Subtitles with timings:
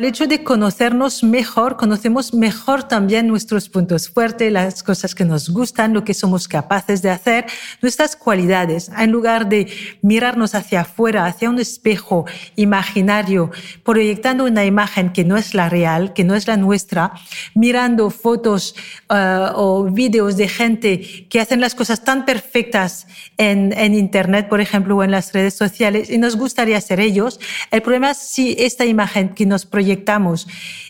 [0.00, 5.50] El hecho de conocernos mejor, conocemos mejor también nuestros puntos fuertes, las cosas que nos
[5.50, 7.44] gustan, lo que somos capaces de hacer,
[7.82, 8.90] nuestras cualidades.
[8.96, 12.24] En lugar de mirarnos hacia afuera, hacia un espejo
[12.56, 13.50] imaginario,
[13.84, 17.12] proyectando una imagen que no es la real, que no es la nuestra,
[17.54, 18.74] mirando fotos
[19.10, 23.06] eh, o vídeos de gente que hacen las cosas tan perfectas
[23.36, 27.38] en, en Internet, por ejemplo, o en las redes sociales, y nos gustaría ser ellos.
[27.70, 29.89] El problema es si esta imagen que nos proyecta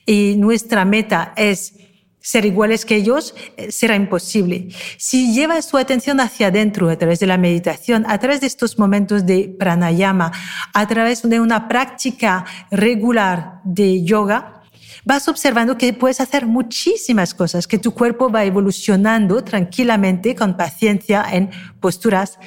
[0.06, 1.74] y nuestra meta es
[2.20, 4.68] ser iguales que ellos, eh, será imposible.
[4.98, 8.78] Si llevas tu atención hacia adentro a través de la meditación, a través de estos
[8.78, 10.30] momentos de pranayama,
[10.74, 14.62] a través de una práctica regular de yoga,
[15.04, 21.24] vas observando que puedes hacer muchísimas cosas, que tu cuerpo va evolucionando tranquilamente, con paciencia,
[21.32, 21.50] en
[21.80, 22.38] posturas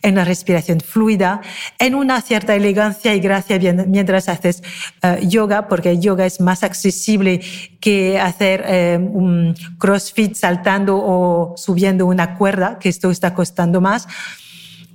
[0.00, 1.40] en una respiración fluida,
[1.78, 4.62] en una cierta elegancia y gracia mientras haces
[5.02, 7.40] eh, yoga, porque yoga es más accesible
[7.80, 14.08] que hacer eh, un crossfit saltando o subiendo una cuerda, que esto está costando más.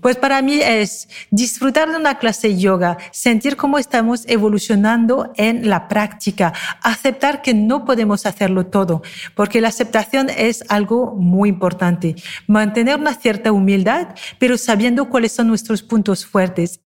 [0.02, 5.70] Pues para mí es disfrutar de una clase de yoga, sentir cómo estamos evolucionando en
[5.70, 6.54] la práctica,
[6.84, 9.02] aceptar que no podemos hacerlo todo,
[9.36, 12.16] porque la aceptación es algo muy importante.
[12.46, 16.82] Mantener una cierta humildad, pero sabiendo cuáles son nuestros puntos fuertes.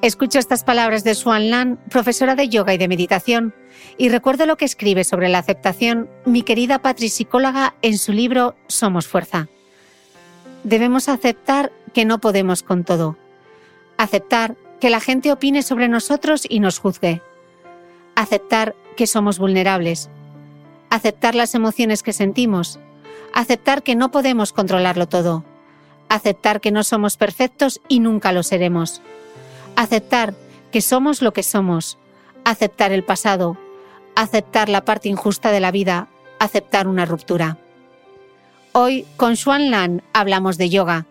[0.00, 3.52] Escucho estas palabras de Swan Lan, profesora de yoga y de meditación,
[3.98, 8.54] y recuerdo lo que escribe sobre la aceptación mi querida Patri psicóloga en su libro
[8.68, 9.48] Somos Fuerza
[10.68, 13.16] debemos aceptar que no podemos con todo.
[13.96, 17.22] Aceptar que la gente opine sobre nosotros y nos juzgue.
[18.14, 20.10] Aceptar que somos vulnerables.
[20.90, 22.78] Aceptar las emociones que sentimos.
[23.34, 25.44] Aceptar que no podemos controlarlo todo.
[26.08, 29.02] Aceptar que no somos perfectos y nunca lo seremos.
[29.76, 30.34] Aceptar
[30.70, 31.98] que somos lo que somos.
[32.44, 33.56] Aceptar el pasado.
[34.14, 36.08] Aceptar la parte injusta de la vida.
[36.38, 37.58] Aceptar una ruptura.
[38.80, 41.06] Hoy con Xuan Lan hablamos de yoga,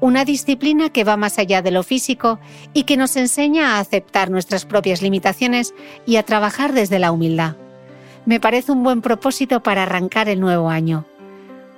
[0.00, 2.40] una disciplina que va más allá de lo físico
[2.72, 5.72] y que nos enseña a aceptar nuestras propias limitaciones
[6.04, 7.54] y a trabajar desde la humildad.
[8.26, 11.04] Me parece un buen propósito para arrancar el nuevo año.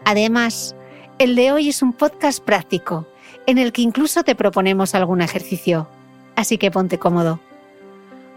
[0.07, 0.75] Además,
[1.19, 3.07] el de hoy es un podcast práctico,
[3.47, 5.89] en el que incluso te proponemos algún ejercicio,
[6.37, 7.39] así que ponte cómodo.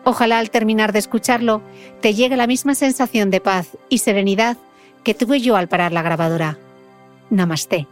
[0.04, 1.62] Ojalá al terminar de escucharlo
[2.02, 4.58] te llegue la misma sensación de paz y serenidad
[5.06, 6.58] que tuve yo al parar la grabadora.
[7.30, 7.88] Namaste.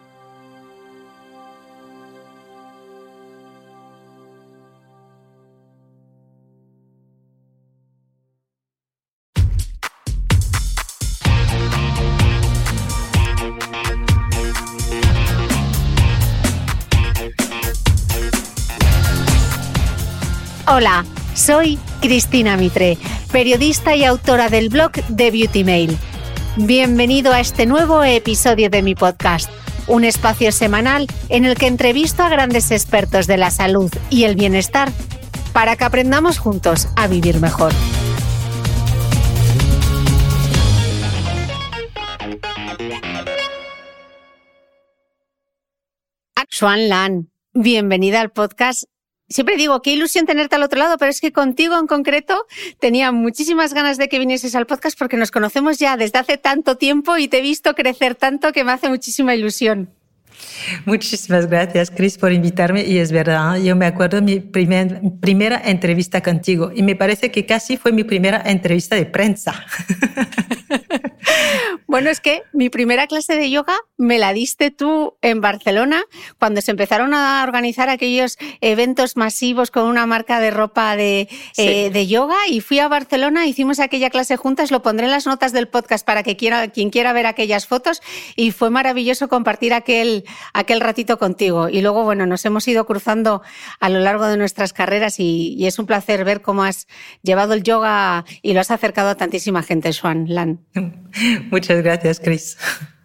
[20.67, 21.05] Hola,
[21.35, 22.97] soy Cristina Mitre,
[23.31, 25.97] periodista y autora del blog de Beauty Mail.
[26.57, 29.51] Bienvenido a este nuevo episodio de mi podcast,
[29.87, 34.35] un espacio semanal en el que entrevisto a grandes expertos de la salud y el
[34.35, 34.89] bienestar
[35.51, 37.73] para que aprendamos juntos a vivir mejor.
[46.49, 48.85] Xuan Lan, bienvenida al podcast
[49.27, 52.45] Siempre digo, qué ilusión tenerte al otro lado, pero es que contigo en concreto
[52.80, 56.77] tenía muchísimas ganas de que vinieses al podcast porque nos conocemos ya desde hace tanto
[56.77, 59.89] tiempo y te he visto crecer tanto que me hace muchísima ilusión.
[60.86, 62.83] Muchísimas gracias, Chris, por invitarme.
[62.83, 67.45] Y es verdad, yo me acuerdo de mi primera entrevista contigo y me parece que
[67.45, 69.65] casi fue mi primera entrevista de prensa.
[71.88, 76.03] Bueno, es que mi primera clase de yoga me la diste tú en Barcelona
[76.39, 82.07] cuando se empezaron a organizar aquellos eventos masivos con una marca de ropa de, eh,
[82.07, 85.68] yoga y fui a Barcelona, hicimos aquella clase juntas, lo pondré en las notas del
[85.68, 88.01] podcast para que quiera, quien quiera ver aquellas fotos
[88.36, 91.69] y fue maravilloso compartir aquel, aquel ratito contigo.
[91.69, 93.41] Y luego, bueno, nos hemos ido cruzando
[93.79, 96.87] a lo largo de nuestras carreras y, y es un placer ver cómo has
[97.21, 100.59] llevado el yoga y lo has acercado a tantísima gente, Juan Lan.
[101.51, 102.57] Muchas gracias, Chris.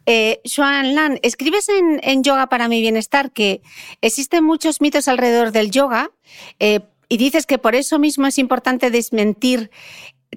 [0.07, 3.63] Eh, Lan, escribes en, Yoga para mi bienestar que
[4.01, 6.11] existen muchos mitos alrededor del yoga
[6.59, 9.71] eh, y dices que por eso mismo es importante desmentir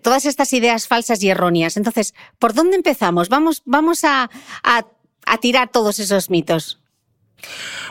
[0.02, 1.78] todas estas ideas falsas y erróneas.
[1.78, 3.30] Entonces, ¿por dónde empezamos?
[3.30, 4.30] Vamos, vamos a,
[4.64, 6.83] a tirar todos esos mitos.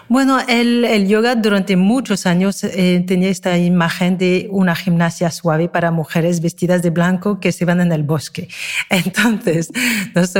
[0.08, 5.90] Bueno, el, yoga durante muchos años eh, tenía esta imagen de una gimnasia suave para
[5.90, 8.49] mujeres vestidas de blanco que se van en el bosque.
[8.90, 9.70] Entonces,
[10.14, 10.34] nos,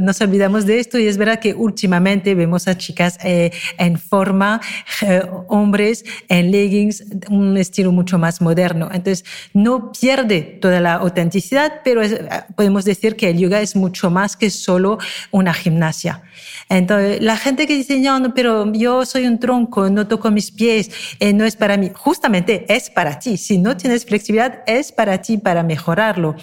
[0.00, 4.60] nos olvidamos de esto y es verdad que últimamente vemos a chicas eh, en forma,
[5.00, 8.90] eh, hombres en leggings, un estilo mucho más moderno.
[8.92, 9.24] Entonces,
[9.54, 12.02] no pierde toda la autenticidad, pero
[12.56, 14.98] podemos decir que el yoga es mucho más que solo
[15.30, 16.22] una gimnasia.
[16.68, 20.92] Entonces, la gente que dice, no, pero yo soy un tronco, no toco mis pies,
[21.18, 21.90] eh, no es para mí.
[21.92, 23.36] Justamente es para ti.
[23.36, 26.36] Si no tienes flexibilidad, es para ti, para mejorarlo.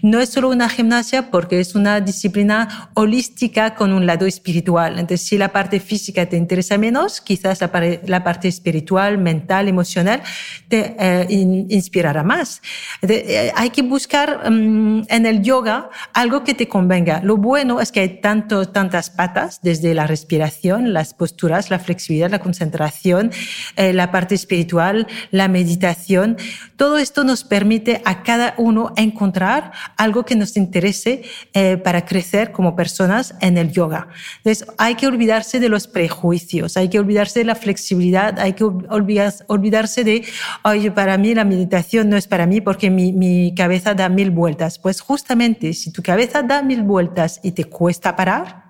[0.00, 4.92] No es solo una gimnasia porque es una disciplina holística con un lado espiritual.
[4.92, 10.22] Entonces, si la parte física te interesa menos, quizás la, parte espiritual, mental, emocional,
[10.68, 11.26] te eh,
[11.68, 12.62] inspirará más.
[13.02, 17.20] Eh, hay que buscar mm, en el yoga algo que te convenga.
[17.24, 22.30] Lo bueno es que hay tanto, tantas patas desde la respiración, las posturas, la flexibilidad,
[22.30, 23.30] la concentración,
[23.76, 26.36] eh, la parte espiritual, la meditación.
[26.76, 31.22] Todo esto nos permite a cada uno encontrar algo que nos interese
[31.54, 34.08] eh, para crecer como personas en el yoga.
[34.38, 38.64] Entonces, hay que olvidarse de los prejuicios, hay que olvidarse de la flexibilidad, hay que
[38.64, 40.24] olvidarse de,
[40.64, 44.30] oye, para mí la meditación no es para mí porque mi, mi cabeza da mil
[44.30, 44.78] vueltas.
[44.78, 48.69] Pues justamente, si tu cabeza da mil vueltas y te cuesta parar,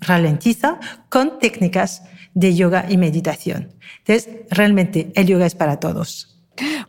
[0.00, 2.02] ralentiza con técnicas
[2.34, 3.72] de yoga y meditación.
[3.98, 6.36] Entonces, realmente el yoga es para todos.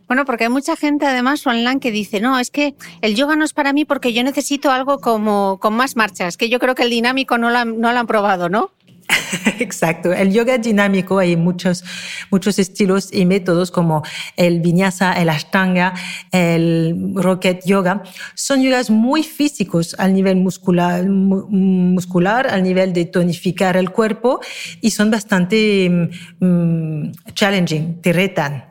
[0.06, 3.44] Bueno, porque hay mucha gente además online que dice, no, es que el yoga no
[3.44, 6.84] es para mí porque yo necesito algo como con más marchas, que yo creo que
[6.84, 8.70] el dinámico no no lo han probado, ¿no?
[9.58, 10.12] Exacto.
[10.12, 11.84] El yoga dinámico, hay muchos,
[12.30, 14.02] muchos estilos y métodos como
[14.36, 15.94] el vinyasa, el ashtanga,
[16.30, 18.02] el rocket yoga.
[18.34, 24.40] Son yogas muy físicos al nivel muscular, muscular al nivel de tonificar el cuerpo
[24.80, 26.10] y son bastante
[26.40, 28.66] mm, challenging, te retan.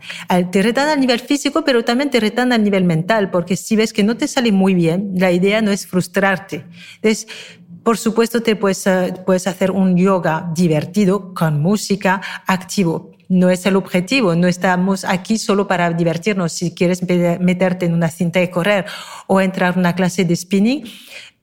[0.51, 3.93] Te retan al nivel físico, pero también te retan al nivel mental, porque si ves
[3.93, 6.63] que no te sale muy bien, la idea no es frustrarte.
[6.95, 7.27] Entonces,
[7.87, 13.13] por supuesto, te puedes, eh, puedes hacer un yoga divertido con música activo.
[13.29, 16.51] No es el objetivo, no estamos aquí solo para divertirnos.
[16.51, 17.01] Si quieres
[17.39, 18.83] meterte en una cinta de correr
[19.27, 20.83] o entrar en una clase de spinning,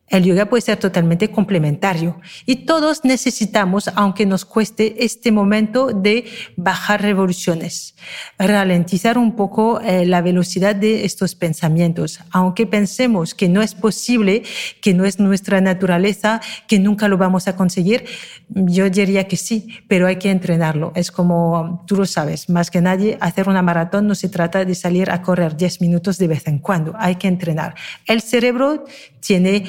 [0.09, 6.27] El yoga puede ser totalmente complementario y todos necesitamos, aunque nos cueste, este momento de
[6.57, 7.95] bajar revoluciones,
[8.39, 12.21] ralentizar un poco eh, la velocidad de estos pensamientos.
[12.31, 14.43] Aunque pensemos que no es posible,
[14.83, 18.05] que no es nuestra naturaleza, que nunca lo vamos a conseguir,
[18.51, 20.93] yo diría que sí, pero hay que entrenarlo.
[20.95, 24.75] Es como, tú lo sabes, más que nadie, hacer una maratón no se trata de
[24.75, 27.75] salir a correr 10 minutos de vez en cuando, hay que entrenar.
[28.07, 28.85] El cerebro
[29.21, 29.65] tiene,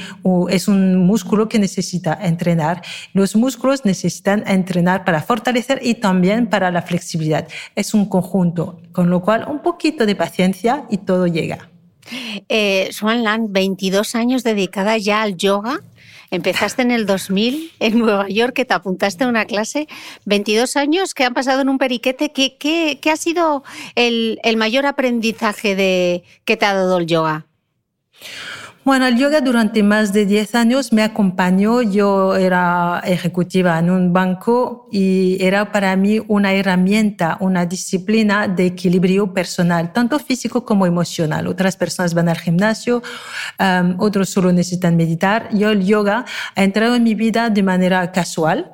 [0.49, 2.81] es un músculo que necesita entrenar.
[3.13, 7.47] Los músculos necesitan entrenar para fortalecer y también para la flexibilidad.
[7.75, 11.69] Es un conjunto, con lo cual un poquito de paciencia y todo llega.
[12.49, 15.79] Eh, Swan Lan, 22 años dedicada ya al yoga.
[16.31, 19.87] Empezaste en el 2000 en Nueva York, que te apuntaste a una clase.
[20.25, 22.31] 22 años que han pasado en un periquete.
[22.31, 23.63] ¿Qué, ha sido
[23.93, 27.45] el, mayor aprendizaje que te ha dado el yoga?
[28.85, 31.81] Bueno, el yoga durante más de 10 años me acompañó.
[31.81, 38.67] Yo era ejecutiva en un banco y era para mí una herramienta, una disciplina de
[38.67, 41.47] equilibrio personal, tanto físico como emocional.
[41.47, 43.01] Otras personas van al gimnasio,
[43.59, 45.49] um, otros solo necesitan meditar.
[45.51, 46.23] Yo el yoga
[46.53, 48.71] ha entrado en mi vida de manera casual.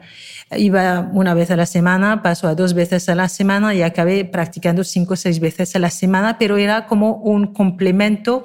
[0.58, 4.26] Iba una vez a la semana, pasó a dos veces a la semana y acabé
[4.26, 8.44] practicando cinco o seis veces a la semana, pero era como un complemento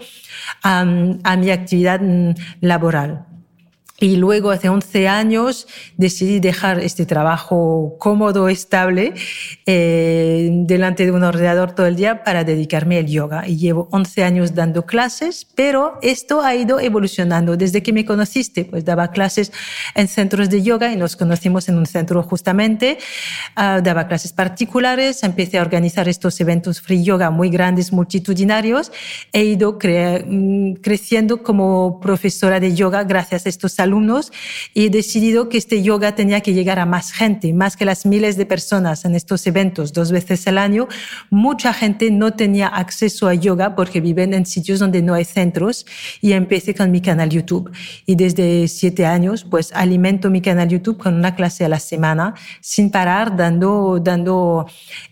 [0.63, 3.26] a, a mi actividad mm, laboral.
[3.99, 9.15] Y luego, hace 11 años, decidí dejar este trabajo cómodo, estable,
[9.65, 13.49] eh, delante de un ordenador todo el día para dedicarme al yoga.
[13.49, 17.57] Y llevo 11 años dando clases, pero esto ha ido evolucionando.
[17.57, 19.51] Desde que me conociste, pues daba clases
[19.95, 22.99] en centros de yoga y nos conocimos en un centro justamente.
[23.57, 28.93] Uh, daba clases particulares, empecé a organizar estos eventos free yoga muy grandes, multitudinarios.
[29.33, 34.33] He ido mm, creciendo como profesora de yoga gracias a estos alumnos
[34.75, 38.05] y he decidido que este yoga tenía que llegar a más gente, más que las
[38.05, 40.89] miles de personas en estos eventos dos veces al año.
[41.31, 45.87] Mucha gente no tenía acceso a yoga porque viven en sitios donde no hay centros
[46.21, 47.71] y empecé con mi canal YouTube.
[48.05, 52.35] Y desde siete años, pues alimento mi canal YouTube con una clase a la semana
[52.61, 54.67] sin parar, dando, dando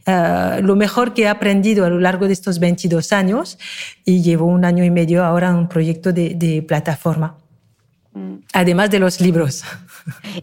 [0.06, 3.58] uh, lo mejor que he aprendido a lo largo de estos 22 años
[4.04, 7.43] y llevo un año y medio ahora en un proyecto de plataforma.
[8.52, 9.64] Además de los libros.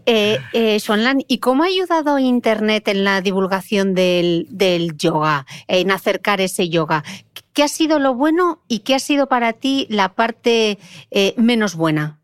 [0.06, 0.78] Eh, eh,
[1.28, 4.48] ¿y cómo ha ayudado Internet en la divulgación del,
[4.96, 7.04] yoga, en acercar ese yoga?
[7.52, 10.80] ¿Qué ha sido lo bueno y qué ha sido para ti la parte
[11.12, 12.18] eh, menos buena?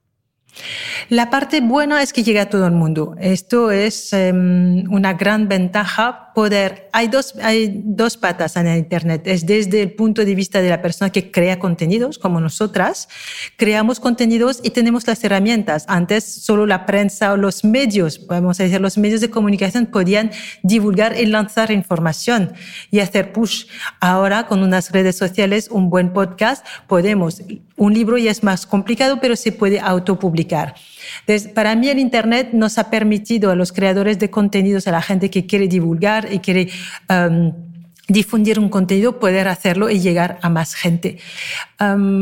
[1.08, 3.16] La parte buena es que llega a todo el mundo.
[3.18, 6.88] Esto es em, una gran ventaja poder.
[6.92, 9.22] Hay dos, hay dos patas en el Internet.
[9.24, 13.08] Es desde el punto de vista de la persona que crea contenidos, como nosotras.
[13.56, 15.84] Creamos contenidos y tenemos las herramientas.
[15.88, 20.30] Antes solo la prensa o los medios, podemos decir, los medios de comunicación podían
[20.62, 22.52] divulgar y lanzar información
[22.90, 23.66] y hacer push.
[24.00, 27.42] Ahora, con unas redes sociales, un buen podcast, podemos.
[27.78, 30.74] Un libro ya es más complicado, pero se puede autopublicar.
[31.54, 35.30] Para mí el Internet nos ha permitido a los creadores de contenidos, a la gente
[35.30, 36.68] que quiere divulgar y quiere...
[37.08, 37.67] Um,
[38.08, 41.18] difundir un contenido, poder hacerlo y llegar a más gente.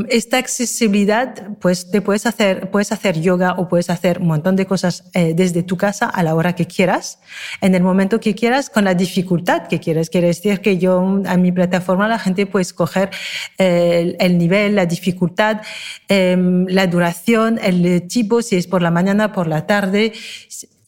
[0.08, 4.66] Esta accesibilidad, pues te puedes hacer, puedes hacer yoga o puedes hacer un montón de
[4.66, 7.20] cosas eh, desde tu casa a la hora que quieras,
[7.60, 10.10] en el momento que quieras, con la dificultad que quieras.
[10.10, 13.10] Quiere decir que yo a mi plataforma la gente puede escoger
[13.56, 15.62] eh, el, nivel, la dificultad,
[16.08, 16.36] eh,
[16.68, 20.12] la duración, el tipo, si es por la mañana, por la tarde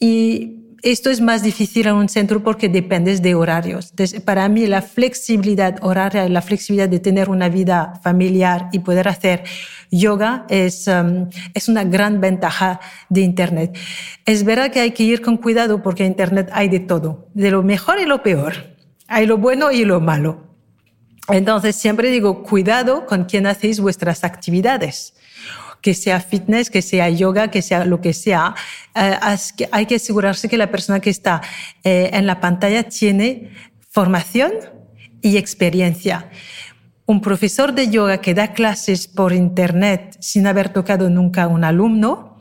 [0.00, 3.92] y esto es más difícil en un centro porque dependes de horarios.
[4.24, 9.44] Para mí la flexibilidad horaria, la flexibilidad de tener una vida familiar y poder hacer
[9.90, 13.76] yoga es, um, es una gran ventaja de Internet.
[14.24, 17.50] Es verdad que hay que ir con cuidado porque en Internet hay de todo, de
[17.50, 18.54] lo mejor y lo peor.
[19.08, 20.44] Hay lo bueno y lo malo.
[21.28, 25.14] Entonces siempre digo, cuidado con quién hacéis vuestras actividades
[25.80, 28.54] que sea fitness, que sea yoga, que sea lo que sea,
[28.94, 29.16] eh,
[29.70, 31.40] hay que asegurarse que la persona que está
[31.84, 33.50] eh, en la pantalla tiene
[33.90, 34.52] formación
[35.22, 36.30] y experiencia.
[37.06, 41.64] Un profesor de yoga que da clases por internet sin haber tocado nunca a un
[41.64, 42.37] alumno,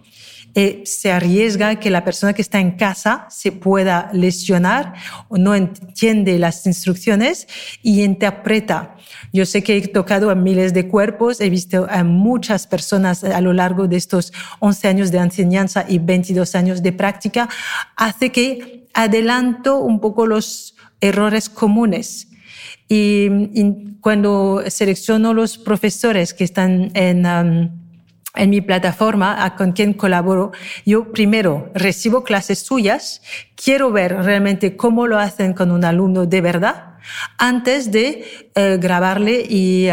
[0.60, 4.96] eh, se arriesga que la persona que está en casa se pueda lesionar
[5.30, 7.48] o no entiende las instrucciones
[7.84, 8.96] y interpreta.
[9.32, 13.40] Yo sé que he tocado a miles de cuerpos, he visto a muchas personas a
[13.40, 17.48] lo largo de estos 11 años de enseñanza y 22 años de práctica,
[17.96, 22.30] hace que adelanto un poco los errores comunes.
[22.90, 23.30] Y,
[24.02, 27.28] cuando selecciono los profesores que están en...
[27.28, 27.87] Um,
[28.38, 30.52] en mi plataforma con quien colaboro,
[30.86, 33.22] yo primero recibo clases suyas,
[33.56, 36.98] quiero ver realmente cómo lo hacen con un alumno de verdad
[37.38, 39.88] antes de eh, grabarle y,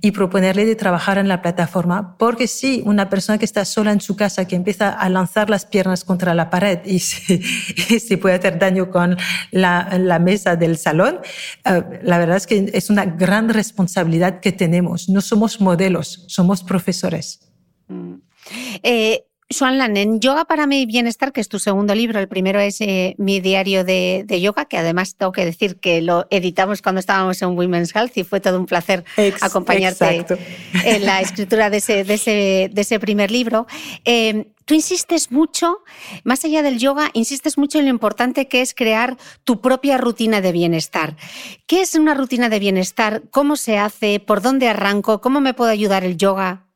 [0.00, 2.16] y, proponerle de trabajar en la plataforma.
[2.18, 5.66] Porque si una persona que está sola en su casa, que empieza a lanzar las
[5.66, 9.16] piernas contra la pared y se, puede hacer daño con
[9.50, 11.20] la, la mesa del salón,
[11.64, 15.08] eh, la verdad es que es una gran responsabilidad que tenemos.
[15.08, 17.51] No somos modelos, somos profesores.
[17.92, 18.22] Mm.
[18.82, 19.24] Eh,
[20.18, 23.84] Yoga para mi bienestar, que es tu segundo libro, el primero es eh, mi diario
[23.84, 28.16] de, yoga, que además tengo que decir que lo editamos cuando estábamos en Women's Health
[28.16, 29.04] y fue todo un placer
[29.40, 30.24] acompañarte
[30.84, 33.66] en la escritura de ese, de ese, de ese primer libro.
[34.04, 35.78] Em, tú insistes mucho,
[36.24, 40.40] más allá del yoga, insistes mucho en lo importante que es crear tu propia rutina
[40.40, 41.16] de bienestar.
[41.66, 43.22] ¿Qué es una rutina de bienestar?
[43.30, 44.20] ¿Cómo se hace?
[44.20, 45.20] ¿Por dónde arranco?
[45.20, 46.71] ¿Cómo me puede ayudar el yoga?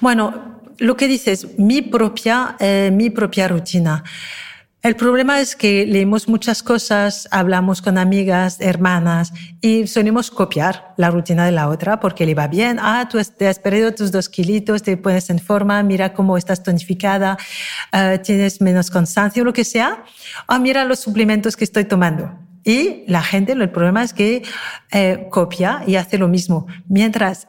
[0.00, 4.02] Bueno, lo que dices, mi propia, eh, mi propia rutina.
[4.82, 11.08] El problema es que leemos muchas cosas, hablamos con amigas, hermanas y solemos copiar la
[11.08, 12.78] rutina de la otra porque le va bien.
[12.80, 16.64] Ah, tú te has perdido tus dos kilitos, te pones en forma, mira cómo estás
[16.64, 17.38] tonificada,
[17.92, 20.02] eh, tienes menos cansancio, lo que sea.
[20.48, 22.36] Ah, mira los suplementos que estoy tomando.
[22.64, 24.42] Y la gente, el problema es que
[24.90, 26.66] eh, copia y hace lo mismo.
[26.88, 27.46] Mientras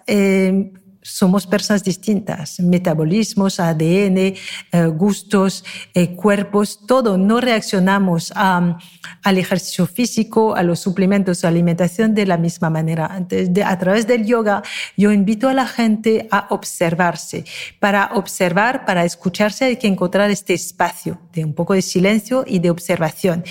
[1.03, 4.35] somos personas distintas, metabolismos, ADN, eh,
[4.87, 7.17] gustos, eh, cuerpos, todo.
[7.17, 13.13] No reaccionamos al ejercicio físico, a los suplementos, a la alimentación de la misma manera.
[13.17, 14.63] Entonces, a través del yoga,
[14.97, 17.45] yo invito a la gente a observarse.
[17.79, 22.59] Para observar, para escucharse, hay que encontrar este espacio de un poco de silencio y
[22.59, 23.43] de observación,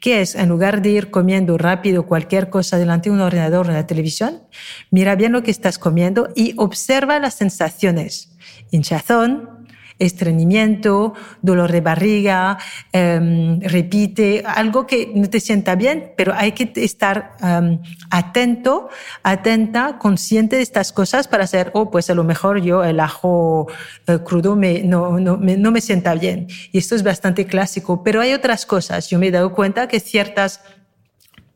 [0.00, 3.70] que es, en lugar de ir comiendo rápido cualquier cosa delante de un ordenador o
[3.70, 4.42] una televisión,
[4.90, 8.28] mira bien lo que estás comiendo y observa observa las sensaciones,
[8.70, 9.66] hinchazón,
[9.98, 12.58] estreñimiento, dolor de barriga,
[12.92, 17.78] em, repite, algo que no te sienta bien, pero hay que estar em,
[18.10, 18.90] atento,
[19.22, 23.66] atenta, consciente de estas cosas para hacer, oh, pues a lo mejor yo el ajo
[24.06, 26.48] eh, crudo me, no, no, me, no me sienta bien.
[26.70, 29.08] Y esto es bastante clásico, pero hay otras cosas.
[29.08, 30.60] Yo me he dado cuenta que ciertas,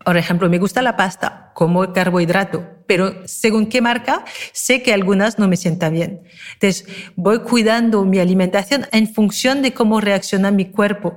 [0.05, 5.39] por ejemplo, me gusta la pasta como carbohidrato, pero según qué marca, sé que algunas
[5.39, 6.21] no me sientan bien.
[6.55, 11.17] Entonces, voy cuidando mi alimentación en función de cómo reacciona mi cuerpo,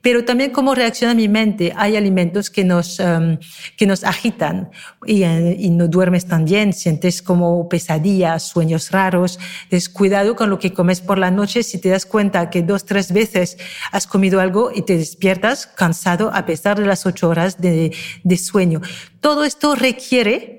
[0.00, 1.72] pero también cómo reacciona mi mente.
[1.76, 3.36] Hay alimentos que nos, um,
[3.76, 4.70] que nos agitan
[5.04, 9.38] y, eh, y, no duermes tan bien, sientes como pesadillas, sueños raros.
[9.64, 12.84] Entonces, cuidado con lo que comes por la noche si te das cuenta que dos,
[12.84, 13.58] tres veces
[13.92, 17.92] has comido algo y te despiertas cansado a pesar de las ocho horas de,
[18.22, 18.80] de sueño.
[19.20, 20.57] Todo esto requiere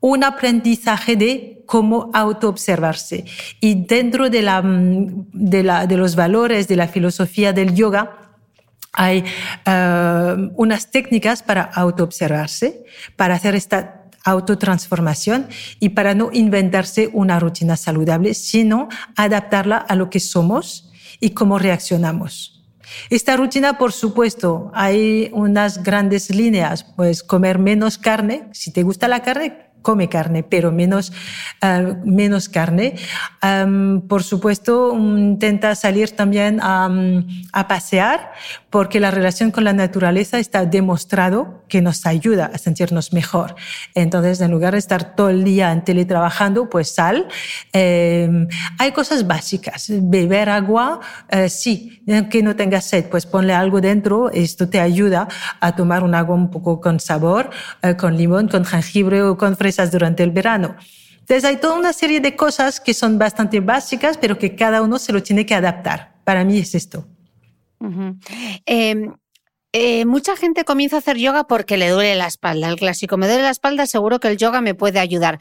[0.00, 3.24] un aprendizaje de cómo autoobservarse.
[3.60, 8.28] Y dentro de, la, de, la, de los valores de la filosofía del yoga,
[8.92, 9.24] hay
[9.66, 12.84] uh, unas técnicas para autoobservarse,
[13.16, 20.10] para hacer esta autotransformación y para no inventarse una rutina saludable, sino adaptarla a lo
[20.10, 22.54] que somos y cómo reaccionamos.
[23.10, 29.08] Esta rutina, por supuesto, hay unas grandes líneas, pues comer menos carne, si te gusta
[29.08, 31.12] la carne, come carne, pero menos,
[31.62, 32.94] uh, menos carne.
[33.42, 36.90] Um, por supuesto, intenta salir también a,
[37.54, 38.32] a, pasear,
[38.68, 43.54] porque la relación con la naturaleza está demostrado que nos ayuda a sentirnos mejor.
[43.94, 47.26] Entonces, en lugar de estar todo el día en teletrabajando, pues sal.
[47.72, 48.28] Eh,
[48.78, 49.86] hay cosas básicas.
[49.88, 54.30] Beber agua, eh, sí, que no tengas sed, pues ponle algo dentro.
[54.32, 55.28] Esto te ayuda
[55.60, 57.48] a tomar un agua un poco con sabor,
[57.80, 60.76] eh, con limón, con jengibre o con durante el verano.
[61.28, 64.98] Entonces hay toda una serie de cosas que son bastante básicas, pero que cada uno
[64.98, 66.14] se lo tiene que adaptar.
[66.24, 67.06] Para mí es esto.
[68.66, 69.14] Em,
[69.72, 72.68] eh, mucha gente comienza a hacer yoga porque le duele la espalda.
[72.68, 75.38] El clásico, me duele la espalda, seguro que el yoga me puede ayudar.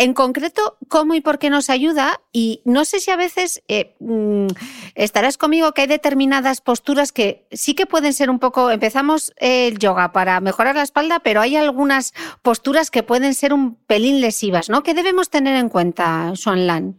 [0.00, 2.20] En concreto, ¿cómo y por qué nos ayuda?
[2.32, 4.46] Y no sé si a veces eh, mm,
[4.94, 8.70] estarás conmigo que hay determinadas posturas que sí que pueden ser un poco.
[8.70, 13.74] Empezamos el yoga para mejorar la espalda, pero hay algunas posturas que pueden ser un
[13.74, 14.84] pelín lesivas, ¿no?
[14.84, 16.96] ¿Qué debemos tener en cuenta, Xuan Lan?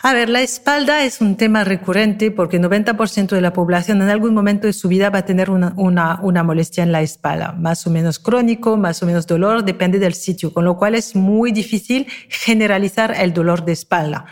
[0.00, 4.08] A ver, la espalda es un tema recurrente porque el 90% de la población en
[4.08, 7.52] algún momento de su vida va a tener una, una, una, molestia en la espalda,
[7.52, 11.16] más o menos crónico, más o menos dolor, depende del sitio, con lo cual es
[11.16, 14.26] muy difícil generalizar el dolor de espalda.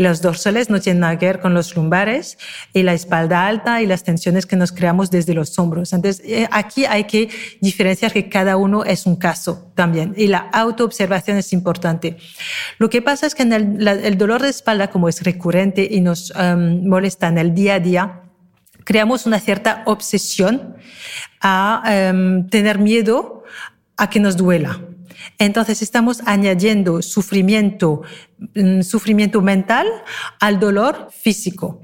[0.00, 2.38] Los dorsales no tienen nada que ver con los lumbares
[2.72, 5.92] y la espalda alta y las tensiones que nos creamos desde los hombros.
[5.92, 7.28] Entonces, eh, aquí hay que
[7.60, 12.16] diferenciar que cada uno es un caso también y la autoobservación es importante.
[12.78, 16.00] Lo que pasa es que en el, el dolor de espalda, como es recurrente y
[16.00, 18.22] nos um, molesta en el día a día,
[18.84, 20.76] creamos una cierta obsesión
[21.42, 23.44] a um, tener miedo
[23.98, 24.80] a que nos duela.
[25.38, 28.02] Entonces estamos añadiendo sufrimiento,
[28.54, 29.86] mm, sufrimiento mental
[30.38, 31.82] al dolor físico.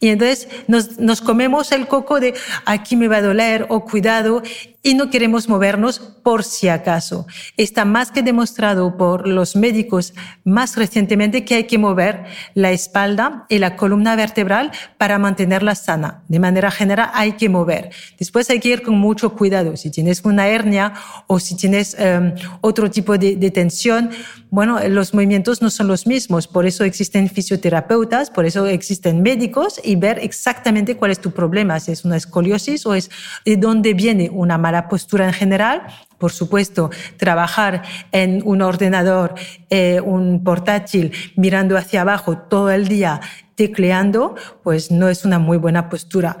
[0.00, 4.42] Y entonces nos, nos, comemos el coco de aquí me va a doler o cuidado
[4.82, 7.26] y no queremos movernos por si acaso.
[7.56, 10.14] Está más que demostrado por los médicos
[10.44, 16.22] más recientemente que hay que mover la espalda y la columna vertebral para mantenerla sana.
[16.28, 17.90] De manera general hay que mover.
[18.18, 19.76] Después hay que ir con mucho cuidado.
[19.76, 20.94] Si tienes una hernia
[21.26, 24.10] o si tienes um, otro tipo de, de tensión,
[24.50, 26.46] bueno, los movimientos no son los mismos.
[26.46, 31.80] Por eso existen fisioterapeutas, por eso existen médicos y ver exactamente cuál es tu problema,
[31.80, 33.10] si es una escoliosis o es
[33.44, 35.76] de dónde viene una mala postura en general.
[36.18, 39.34] Por supuesto, trabajar en un ordenador,
[39.70, 43.20] eh, un portátil, mirando hacia abajo todo el día,
[43.54, 46.36] tecleando, pues no es una muy buena postura.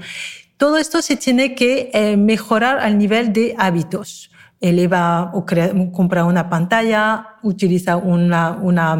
[0.58, 4.30] Todo esto se tiene que eh, mejorar al nivel de hábitos.
[4.60, 5.46] Eleva o
[5.92, 8.96] compra una pantalla, utiliza una, una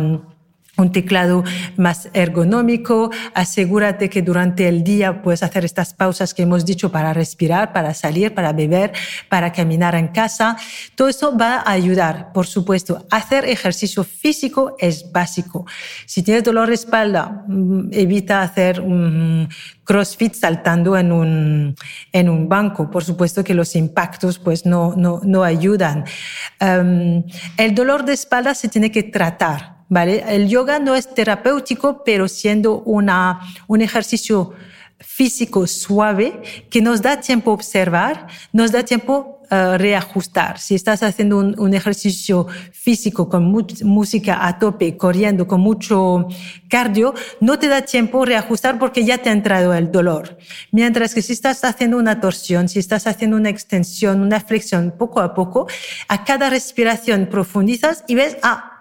[0.78, 1.44] un teclado
[1.76, 7.12] más ergonómico, asegúrate que durante el día puedes hacer estas pausas que hemos dicho para
[7.12, 8.92] respirar, para salir, para beber,
[9.28, 10.56] para caminar en casa.
[10.94, 13.04] Todo eso va a ayudar, por supuesto.
[13.10, 15.66] Hacer ejercicio físico es básico.
[16.06, 19.48] Si tienes dolor de espalda, mm, evita hacer un
[19.82, 21.74] crossfit saltando en un,
[22.12, 22.88] en un banco.
[22.90, 26.04] Por supuesto que los impactos pues no, no, no ayudan.
[26.60, 27.24] Um,
[27.56, 30.24] el dolor de espalda se tiene que tratar ¿vale?
[30.29, 34.55] El yoga no es terapéutico, pero siendo una, un ejercicio
[35.01, 40.59] físico suave que nos da tiempo observar, nos da tiempo uh, reajustar.
[40.59, 43.44] Si estás haciendo un, un ejercicio físico con
[43.85, 46.27] música a tope, corriendo con mucho
[46.68, 50.37] cardio, no te da tiempo reajustar porque ya te ha entrado el dolor.
[50.72, 55.20] Mientras que si estás haciendo una torsión, si estás haciendo una extensión, una flexión poco
[55.20, 55.68] a poco,
[56.09, 58.77] a cada respiración profundizas y ves, ah,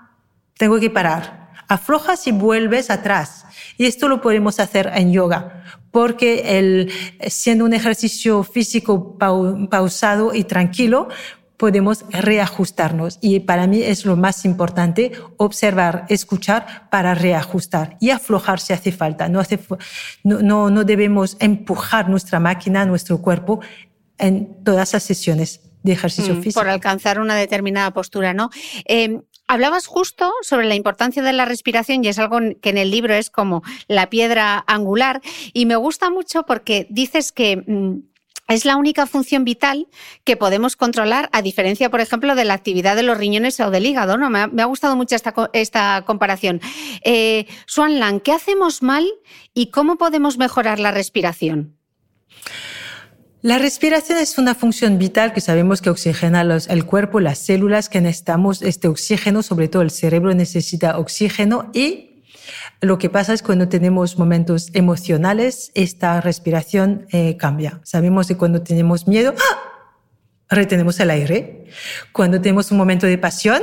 [0.58, 1.52] tengo que parar.
[1.68, 3.46] Aflojas y vuelves atrás.
[3.78, 6.92] Y esto lo podemos hacer en yoga, porque el,
[7.28, 11.10] siendo un ejercicio físico pausado y tranquilo,
[11.58, 13.18] podemos reajustarnos.
[13.22, 18.92] Y para mí es lo más importante, observar, escuchar para reajustar y aflojar si hace
[18.92, 19.28] falta.
[19.28, 19.60] No, hace,
[20.24, 23.60] no, no, no debemos empujar nuestra máquina, nuestro cuerpo
[24.20, 26.60] en todas las sesiones de ejercicio mm, físico.
[26.60, 28.50] Por alcanzar una determinada postura, ¿no?
[28.86, 32.92] Eh, Hablabas justo sobre la importancia de la respiración y es algo que en el
[32.92, 35.22] libro es como la piedra angular
[35.54, 38.00] y me gusta mucho porque dices que mm,
[38.48, 39.88] es la única función vital
[40.24, 43.86] que podemos controlar, a diferencia, por ejemplo, de la actividad de los riñones o del
[43.86, 44.18] hígado.
[44.18, 44.30] ¿no?
[44.30, 46.62] Me, ha, gustado mucho esta, esta comparación.
[47.04, 49.06] Eh, Swan ¿qué hacemos mal
[49.54, 51.78] y cómo podemos mejorar la respiración?
[53.48, 58.02] La respiración es una función vital que sabemos que oxigena el cuerpo, las células que
[58.02, 62.26] necesitamos este oxígeno, sobre todo el cerebro necesita oxígeno y
[62.82, 67.80] lo que pasa es cuando tenemos momentos emocionales, esta respiración eh, cambia.
[67.84, 69.77] Sabemos que cuando tenemos miedo, ¡ah!
[70.50, 71.66] Retenemos el aire.
[72.12, 73.62] Cuando tenemos un momento de pasión,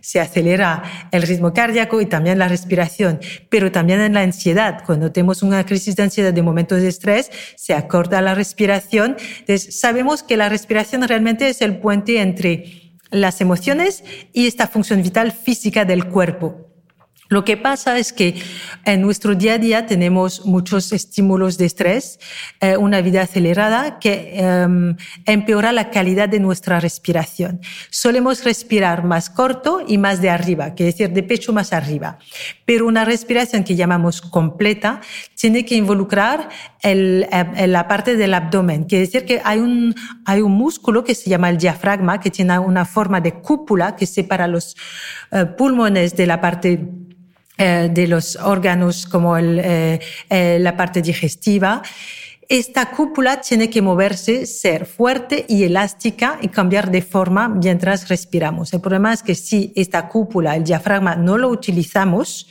[0.00, 4.82] se acelera el ritmo cardíaco y también la respiración, pero también en la ansiedad.
[4.84, 9.16] Cuando tenemos una crisis de ansiedad de momentos de estrés, se acorta la respiración.
[9.40, 15.02] Entonces, sabemos que la respiración realmente es el puente entre las emociones y esta función
[15.02, 16.71] vital física del cuerpo.
[17.32, 18.34] Lo que pasa es que
[18.84, 22.20] en nuestro día a día tenemos muchos estímulos de estrés,
[22.60, 27.62] eh, una vida acelerada que em, empeora la calidad de nuestra respiración.
[27.88, 32.18] Solemos respirar más corto y más de arriba, que decir de pecho más arriba.
[32.66, 35.00] Pero una respiración que llamamos completa
[35.34, 36.50] tiene que involucrar
[36.82, 39.94] el, eh, la parte del abdomen, que decir que hay un,
[40.26, 44.04] hay un músculo que se llama el diafragma, que tiene una forma de cúpula que
[44.04, 44.76] separa los
[45.30, 46.78] eh, pulmones de la parte
[47.58, 51.82] eh, de los órganos como el, eh, eh, la parte digestiva.
[52.48, 58.72] esta cúpula tiene que moverse, ser fuerte y elástica y cambiar de forma mientras respiramos.
[58.74, 62.46] El problema es que si esta cúpula, el diafragma, no lo utilizamos,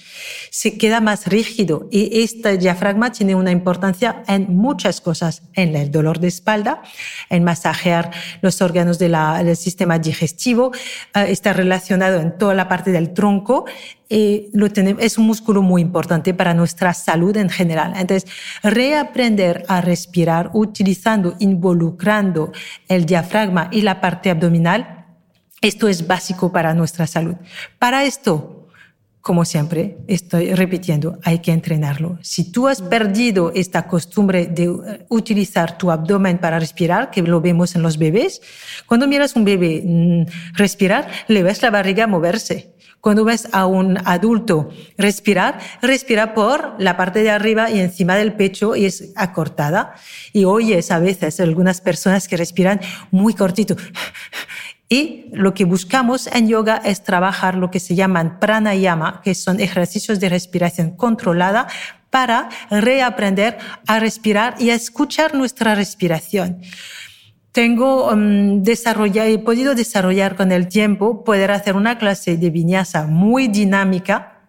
[0.49, 5.91] se queda más rígido y este diafragma tiene una importancia en muchas cosas, en el
[5.91, 6.81] dolor de espalda,
[7.29, 8.11] en masajear
[8.41, 9.15] los órganos del
[9.55, 10.71] sistema digestivo,
[11.15, 13.65] eh, está relacionado en toda la parte del tronco
[14.13, 14.52] eh,
[15.00, 17.93] es un músculo muy importante para nuestra salud en general.
[17.95, 18.30] Entonces,
[18.62, 22.52] reaprender a respirar utilizando, involucrando
[22.89, 25.06] el diafragma y la parte abdominal,
[25.62, 27.36] esto es básico para nuestra salud.
[27.80, 28.61] Para esto,
[29.21, 32.17] como siempre, estoy repitiendo, hay que entrenarlo.
[32.21, 37.39] Si tú has perdido esta costumbre de eh, utilizar tu abdomen para respirar, que lo
[37.39, 38.41] vemos en los bebés,
[38.88, 42.73] cuando miras un bebé mm, respirar, le ves la barriga moverse.
[42.99, 48.34] Cuando ves a un adulto respirar, respira por la parte de arriba y encima del
[48.34, 49.95] pecho y es acortada.
[50.34, 52.79] Y oyes a veces algunas personas que respiran
[53.10, 53.75] muy cortito.
[54.91, 59.62] Y lo que buscamos en yoga es trabajar lo que se llaman pranayama, que son
[59.62, 61.67] ejercicios de respiración controlada
[62.10, 66.62] para reaprender a respirar y a escuchar nuestra respiración
[67.51, 73.08] tengo um, desarrollado, he podido desarrollar con el tiempo, poder hacer una clase de viñasa
[73.08, 74.39] muy dinámica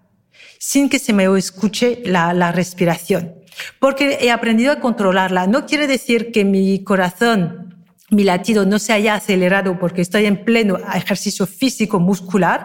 [0.59, 3.35] sin que se me escuche la, la respiración.
[3.81, 5.47] Porque he aprendido a controlarla.
[5.47, 7.72] No quiere decir que mi corazón,
[8.13, 12.65] mi latido no se haya acelerado porque estoy en pleno ejercicio físico muscular.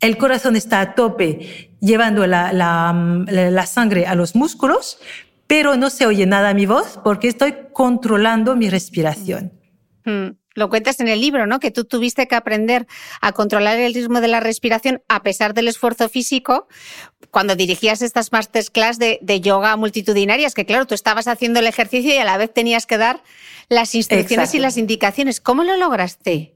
[0.00, 4.98] El corazón está a tope llevando la, sangre a los músculos,
[5.48, 9.52] pero no se oye nada mi voz porque estoy controlando mi respiración.
[10.04, 11.58] Mm, lo cuentas en el libro, ¿no?
[11.58, 12.86] Que tú tuviste que aprender
[13.20, 16.68] a controlar el ritmo de la respiración a pesar del esfuerzo físico
[17.30, 22.14] cuando dirigías estas masterclass de, de yoga multitudinarias, que claro, tú estabas haciendo el ejercicio
[22.14, 23.22] y a la vez tenías que dar
[23.68, 25.40] las instrucciones y las indicaciones.
[25.40, 26.54] ¿Cómo lo lograste?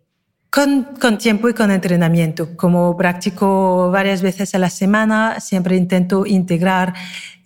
[0.51, 2.57] Con, con, tiempo y con entrenamiento.
[2.57, 6.93] Como practico varias veces a la semana, siempre intento integrar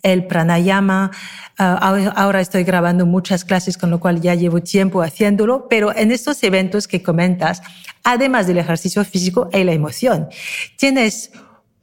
[0.03, 1.11] el pranayama.
[1.57, 6.11] Ah, ahora estoy grabando muchas clases, con lo cual ya llevo tiempo haciéndolo, pero en
[6.11, 7.61] estos eventos que comentas,
[8.03, 10.27] además del ejercicio físico y la emoción,
[10.77, 11.31] tienes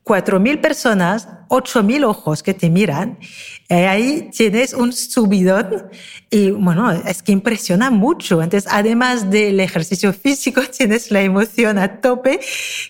[0.05, 3.19] 4.000 personas, 8.000 ojos que te miran,
[3.69, 5.89] y ahí tienes un subidón
[6.31, 8.43] y bueno, es que impresiona mucho.
[8.43, 12.41] Entonces, además del ejercicio físico, tienes la emoción a tope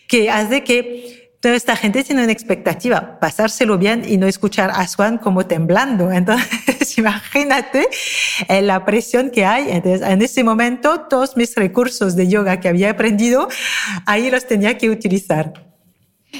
[0.09, 4.88] que hace que toda esta gente tiene una expectativa, pasárselo bien y no escuchar a
[4.88, 6.11] Swan como temblando.
[6.12, 7.87] Entonces, imagínate
[8.48, 9.70] eh, la presión que hay.
[9.70, 13.48] Entonces, en ese momento, todos mis recursos de yoga que había aprendido,
[14.07, 15.73] ahí los tenía que utilizar.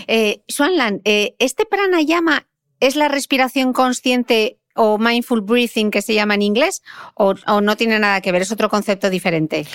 [0.07, 2.47] Eh, Swanland, eh, ¿este pranayama
[2.81, 6.83] es la respiración consciente o mindful breathing que se llama en inglés
[7.15, 8.43] o, no tiene nada que ver?
[8.43, 9.67] ¿Es otro concepto diferente?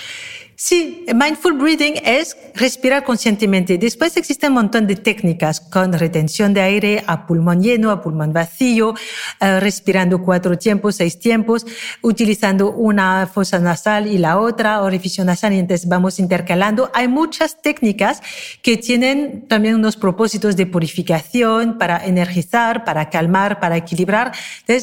[0.62, 3.77] Sí, mindful breathing es respirar conscientemente.
[3.77, 8.33] Después existe un montón de técnicas con retención de aire a pulmón lleno, a pulmón
[8.33, 8.93] vacío,
[9.39, 11.65] eh, respirando cuatro tiempos, seis tiempos,
[12.01, 16.91] utilizando una fosa nasal y la otra, orificio nasal, y entonces vamos intercalando.
[16.93, 18.21] Hay muchas técnicas
[18.62, 24.33] que tienen también unos propósitos de purificación, para energizar, para calmar, para equilibrar.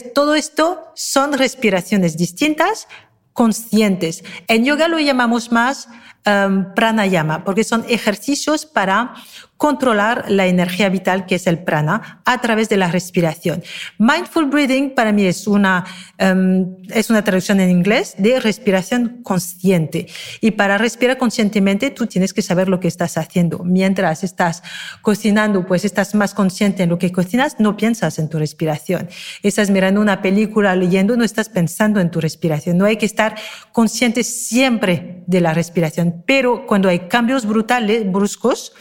[0.06, 2.88] Todo esto son respiraciones distintas,
[3.32, 4.24] conscientes.
[4.48, 5.88] En yoga lo llamamos más
[6.26, 9.14] um, pranayama, porque son ejercicios para
[9.56, 13.62] controlar la energía vital que es el prana a través de la respiración.
[13.98, 15.84] Mindful breathing para mí es una,
[16.20, 20.06] um, es una traducción en inglés de respiración consciente.
[20.40, 23.64] Y para respirar conscientemente tú tienes que saber lo que estás haciendo.
[23.64, 24.62] Mientras estás
[25.02, 29.08] cocinando, pues estás más consciente en lo que cocinas, no piensas en tu respiración.
[29.42, 32.76] Estás mirando una película, leyendo, no estás pensando en tu respiración.
[32.76, 33.36] No hay que estar
[33.72, 36.22] consciente siempre de la respiración.
[36.26, 38.72] Pero cuando hay cambios brutales, bruscos,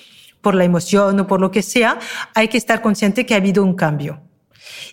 [0.46, 1.98] por la emoción o por lo que sea,
[2.36, 4.22] hay que estar consciente que ha habido un cambio.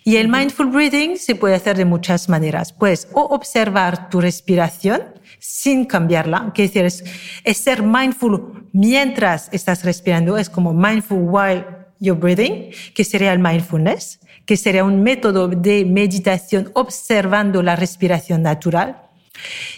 [0.03, 2.73] Y el mindful breathing se puede hacer de muchas maneras.
[2.73, 5.03] Pues o observar tu respiración
[5.37, 7.03] sin cambiarla, que decir, es,
[7.43, 11.63] es ser mindful mientras estás respirando, es como mindful while
[11.99, 18.41] you're breathing, que sería el mindfulness, que sería un método de meditación observando la respiración
[18.41, 19.03] natural.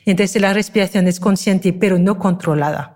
[0.05, 2.94] Y entonces la respiración es consciente pero no controlada.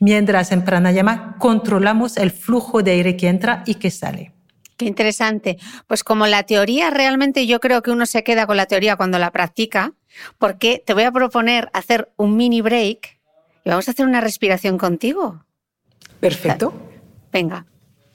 [0.00, 4.32] Mientras en pranayama controlamos el flujo de aire que entra y que sale.
[4.76, 5.58] Qué interesante.
[5.86, 9.18] Pues como la teoría, realmente yo creo que uno se queda con la teoría cuando
[9.18, 9.94] la practica,
[10.38, 13.18] porque te voy a proponer hacer un mini break
[13.64, 15.44] y vamos a hacer una respiración contigo.
[16.20, 16.74] Perfecto.
[17.32, 17.66] Venga,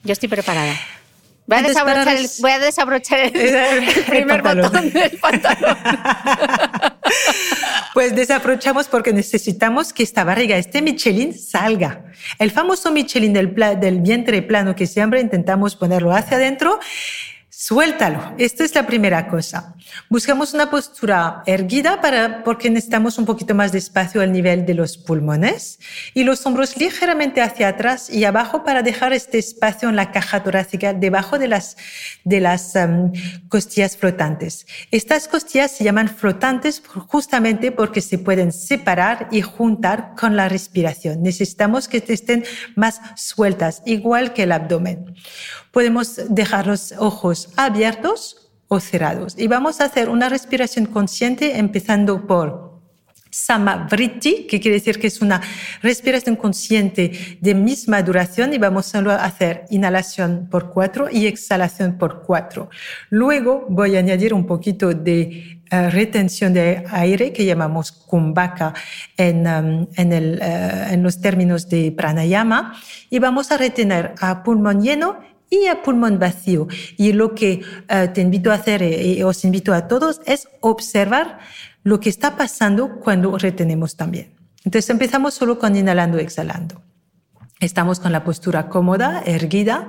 [0.04, 0.74] yo estoy preparada.
[1.46, 5.76] Voy a, desabrochar el, voy a desabrochar el, primer botón del pantalón.
[7.94, 12.04] Pues desaprovechamos porque necesitamos que esta barriga, este Michelin, salga.
[12.38, 16.80] El famoso Michelin del, del vientre plano que siempre intentamos ponerlo hacia adentro
[17.64, 18.34] Suéltalo.
[18.38, 19.76] Esta es la primera cosa.
[20.10, 24.74] Buscamos una postura erguida para, porque necesitamos un poquito más de espacio al nivel de
[24.74, 25.78] los pulmones
[26.12, 30.42] y los hombros ligeramente hacia atrás y abajo para dejar este espacio en la caja
[30.42, 31.76] torácica debajo de las,
[32.24, 33.12] de las um,
[33.48, 34.66] costillas flotantes.
[34.90, 41.22] Estas costillas se llaman flotantes justamente porque se pueden separar y juntar con la respiración.
[41.22, 42.42] Necesitamos que estén
[42.74, 45.14] más sueltas, igual que el abdomen
[45.72, 49.34] podemos dejar los ojos abiertos o cerrados.
[49.36, 52.72] Y vamos a hacer una respiración consciente empezando por
[53.34, 55.40] Samavriti, que quiere decir que es una
[55.80, 62.24] respiración consciente de misma duración y vamos a hacer inhalación por cuatro y exhalación por
[62.24, 62.68] cuatro.
[63.08, 68.74] Luego voy a añadir un poquito de eh, retención de aire que llamamos kumbhaka
[69.16, 72.74] en, um, en, el, eh, en los términos de pranayama
[73.08, 76.66] y vamos a retener a pulmón lleno y a pulmón vacío.
[76.96, 80.48] Y lo que eh, te invito a hacer eh, y os invito a todos es
[80.60, 81.40] observar
[81.82, 84.34] lo que está pasando cuando retenemos también.
[84.64, 86.80] Entonces empezamos solo con inhalando exhalando.
[87.60, 89.88] Estamos con la postura cómoda, erguida.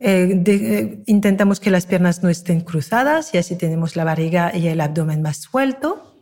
[0.00, 4.80] Eh, intentamos que las piernas no estén cruzadas y así tenemos la barriga y el
[4.80, 6.20] abdomen más suelto.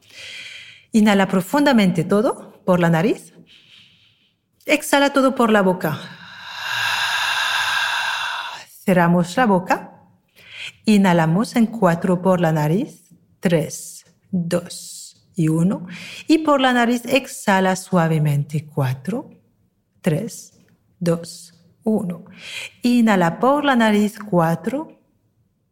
[0.92, 3.32] Inhala profundamente todo por la nariz.
[4.66, 6.23] Exhala todo por la boca.
[8.84, 10.02] Cerramos la boca.
[10.84, 13.14] Inhalamos en cuatro por la nariz.
[13.40, 15.86] Tres, dos y uno.
[16.28, 18.66] Y por la nariz exhala suavemente.
[18.66, 19.30] Cuatro,
[20.02, 20.60] tres,
[20.98, 22.26] dos, uno.
[22.82, 24.18] Inhala por la nariz.
[24.18, 25.00] Cuatro,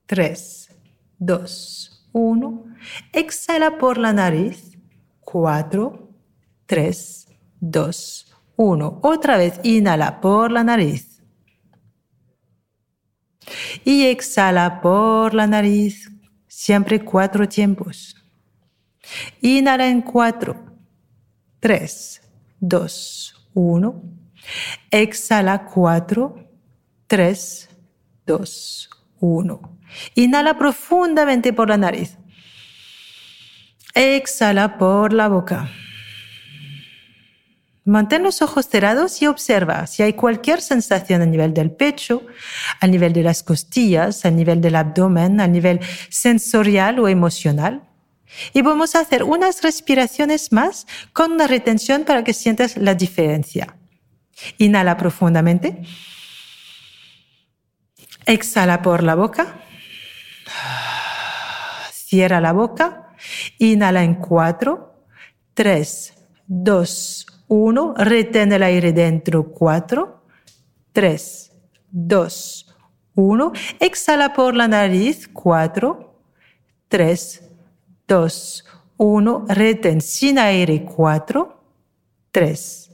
[0.06, 0.74] tres,
[1.18, 2.64] dos, uno.
[3.12, 4.78] Exhala por la nariz.
[5.20, 6.08] Cuatro,
[6.64, 7.28] tres,
[7.60, 9.00] dos, uno.
[9.02, 11.11] Otra vez inhala por la nariz
[13.84, 16.10] y exhala por la nariz,
[16.48, 18.16] siempre cuatro tiempos.
[19.40, 20.56] Inhala en cuatro,
[21.60, 22.22] tres,
[22.60, 24.02] dos, uno.
[24.90, 26.48] Exhala cuatro,
[27.06, 27.68] tres,
[28.26, 28.88] dos,
[29.20, 29.78] uno.
[30.14, 32.16] Inhala profundamente por la nariz.
[33.94, 35.68] Exhala por la boca.
[37.84, 42.24] Mantén los ojos cerrados y observa si hay cualquier sensación a nivel del pecho,
[42.80, 47.82] a nivel de las costillas, a nivel del abdomen, a nivel sensorial o emocional.
[48.52, 53.76] Y vamos a hacer unas respiraciones más con una retención para que sientas la diferencia.
[54.58, 55.82] Inhala profundamente.
[58.26, 59.60] Exhala por la boca.
[61.92, 63.14] Cierra la boca.
[63.58, 65.06] Inhala en cuatro,
[65.54, 66.14] tres,
[66.46, 69.52] dos, 1, retén el aire dentro.
[69.52, 70.22] 4,
[70.92, 71.52] 3,
[71.90, 72.76] 2,
[73.14, 75.28] 1, exhala por la nariz.
[75.28, 76.14] 4,
[76.88, 77.50] 3,
[78.08, 78.64] 2,
[78.96, 80.82] 1, retén sin aire.
[80.82, 81.60] 4,
[82.30, 82.90] 3,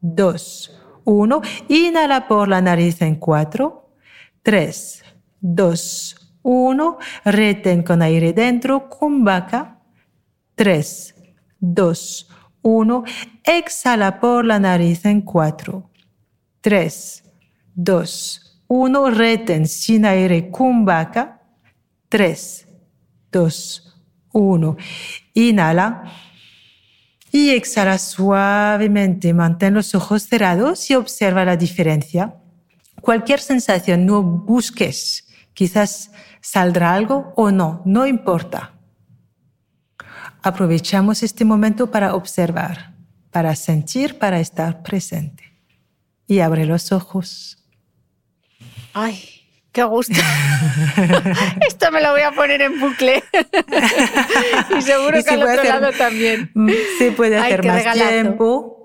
[0.00, 3.88] 2, 1, inhala por la nariz en 4,
[4.42, 5.04] 3,
[5.40, 9.78] 2, 1, retén con aire dentro, kumbhaka,
[10.56, 11.14] 3,
[11.60, 12.39] 2, 1.
[13.44, 15.90] Exhala por la nariz en 4.
[16.60, 17.24] 3,
[17.74, 19.10] 2, 1.
[19.10, 21.40] Reten sin aire kumbhaka.
[22.08, 22.66] 3,
[23.32, 24.76] 2, 1.
[25.34, 26.04] Inhala.
[27.32, 29.32] Y exhala suavemente.
[29.32, 32.34] Mantén los ojos cerrados y observa la diferencia.
[33.00, 35.26] Cualquier sensación, no busques.
[35.54, 38.79] Quizás saldrá algo o no, no importa.
[40.42, 42.92] Aprovechamos este momento para observar,
[43.30, 45.44] para sentir, para estar presente.
[46.26, 47.58] Y abre los ojos.
[48.94, 50.14] Ay, qué gusto.
[51.66, 53.22] Esto me lo voy a poner en bucle.
[54.78, 56.52] y seguro que al otro lado también.
[56.98, 58.79] Se puede hacer más tiempo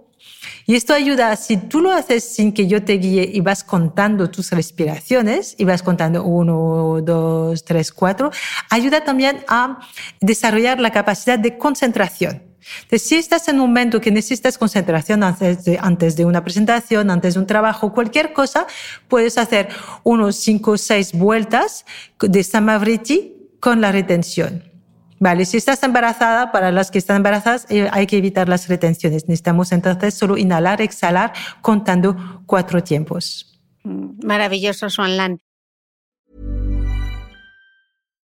[0.65, 4.29] y esto ayuda, si tú lo haces sin que yo te guíe y vas contando
[4.31, 8.31] tus respiraciones y vas contando uno, dos, tres, cuatro,
[8.69, 9.79] ayuda también a
[10.21, 12.41] desarrollar la capacidad de concentración.
[12.83, 17.11] Entonces, si estás en un momento que necesitas concentración antes de, antes de una presentación,
[17.11, 18.65] antes de un trabajo, cualquier cosa,
[19.07, 19.69] puedes hacer
[20.03, 21.85] unos cinco o seis vueltas
[22.19, 24.74] de Samavriti con la retención.
[25.19, 29.27] Vale, si estás embarazada, para las que están embarazadas eh, hay que evitar las retenciones.
[29.27, 33.59] Necesitamos entonces solo inhalar, exhalar, contando cuatro tiempos.
[33.83, 35.39] Mm, maravilloso, Lan.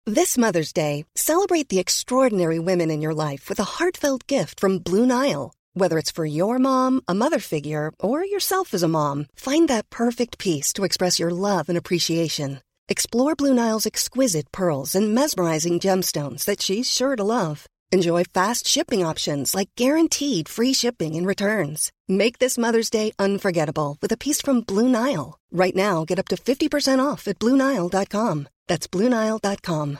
[0.06, 4.80] This Mother's Day, celebrate the extraordinary women in your life with a heartfelt gift from
[4.80, 5.52] Blue Nile.
[5.74, 9.90] Whether it's for your mom, a mother figure, or yourself as a mom, find that
[9.90, 12.62] perfect piece to express your love and appreciation.
[12.89, 17.67] Explore Blue Nile's exquisite pearls and mesmerizing gemstones that she's sure to love.
[17.91, 21.91] Enjoy fast shipping options like guaranteed free shipping and returns.
[22.07, 25.38] Make this Mother's Day unforgettable with a piece from Blue Nile.
[25.51, 28.47] Right now, get up to 50% off at BlueNile.com.
[28.68, 29.99] That's BlueNile.com.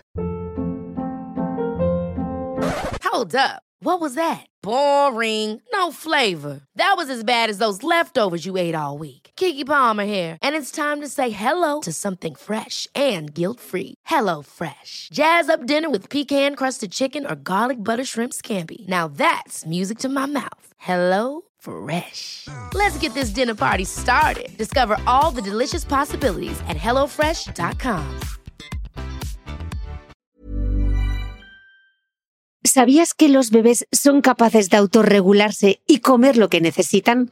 [3.04, 3.64] Hold up.
[3.80, 4.46] What was that?
[4.64, 5.62] Boring.
[5.74, 6.62] No flavor.
[6.76, 9.27] That was as bad as those leftovers you ate all week.
[9.38, 13.94] Kiki Palmer here, and it's time to say hello to something fresh and guilt-free.
[14.06, 15.10] Hello Fresh.
[15.14, 18.88] Jazz up dinner with pecan-crusted chicken or garlic butter shrimp scampi.
[18.88, 20.74] Now that's music to my mouth.
[20.78, 22.48] Hello Fresh.
[22.74, 24.58] Let's get this dinner party started.
[24.58, 28.20] Discover all the delicious possibilities at hellofresh.com.
[32.64, 37.32] ¿Sabías que los bebés son capaces de autorregularse y comer lo que necesitan?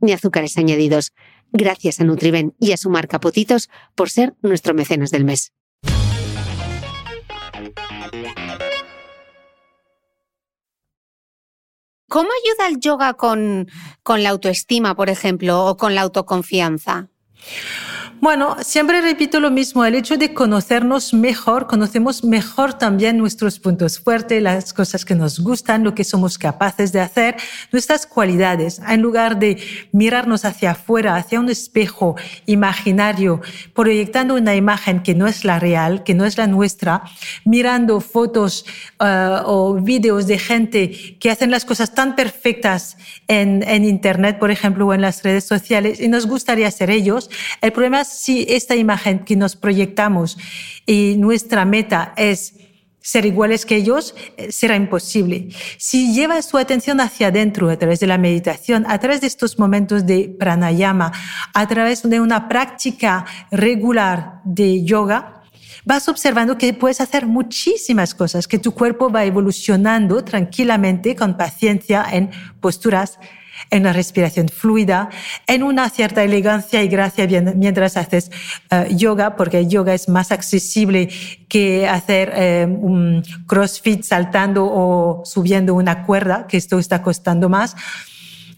[0.00, 1.12] ni azúcares añadidos.
[1.52, 5.52] Gracias a Nutriben y a su marca Potitos por ser nuestro mecenas del mes.
[12.08, 13.68] ¿Cómo ayuda el yoga con,
[14.02, 17.10] con la autoestima, por ejemplo, o con la autoconfianza?
[18.18, 23.98] Bueno, siempre repito lo mismo, el hecho de conocernos mejor, conocemos mejor también nuestros puntos
[23.98, 27.36] fuertes, las cosas que nos gustan, lo que somos capaces de hacer,
[27.72, 28.80] nuestras cualidades.
[28.88, 29.58] En lugar de
[29.92, 33.42] mirarnos hacia afuera, hacia un espejo imaginario,
[33.74, 37.02] proyectando una imagen que no es la real, que no es la nuestra,
[37.44, 38.64] mirando fotos
[38.98, 42.96] uh, o vídeos de gente que hacen las cosas tan perfectas
[43.28, 47.28] en, en Internet, por ejemplo, o en las redes sociales, y nos gustaría ser ellos,
[47.60, 50.38] el problema si esta imagen que nos proyectamos
[50.86, 52.54] y nuestra meta es
[53.06, 55.50] ser iguales que ellos, eh, será imposible.
[55.78, 59.60] Si lleva su atención hacia adentro a través de la meditación, a través de estos
[59.60, 61.12] momentos de pranayama,
[61.54, 65.44] a través de una práctica regular de yoga,
[65.84, 72.04] vas observando que puedes hacer muchísimas cosas, que tu cuerpo va evolucionando tranquilamente, con paciencia,
[72.10, 72.30] en
[72.60, 73.20] posturas
[73.70, 75.08] en la respiración fluida,
[75.46, 78.30] en una cierta elegancia y gracia mientras haces
[78.70, 81.08] eh, yoga, porque yoga es más accesible
[81.48, 87.76] que hacer eh, un crossfit saltando o subiendo una cuerda, que esto está costando más.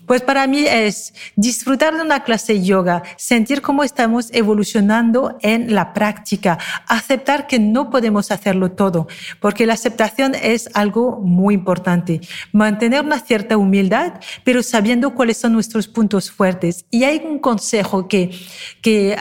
[0.08, 5.74] Pues para mí es disfrutar de una clase de yoga, sentir cómo estamos evolucionando en
[5.74, 9.06] la práctica, aceptar que no podemos hacerlo todo,
[9.38, 12.22] porque la aceptación es algo muy importante.
[12.52, 16.86] Mantener una cierta humildad, pero sabiendo cuáles son nuestros puntos fuertes.
[16.90, 18.30] Y hay un consejo que,
[18.80, 19.14] que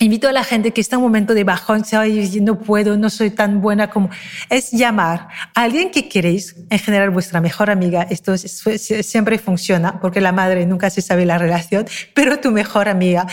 [0.00, 3.10] invito a la gente que está en un momento de bajón, dice, no puedo, no
[3.10, 4.08] soy tan buena como,
[4.48, 10.20] es llamar a alguien que queréis, en general vuestra mejor amiga, esto siempre funciona, porque
[10.22, 13.26] la madre nunca se sabe la relación, pero tu mejor amiga,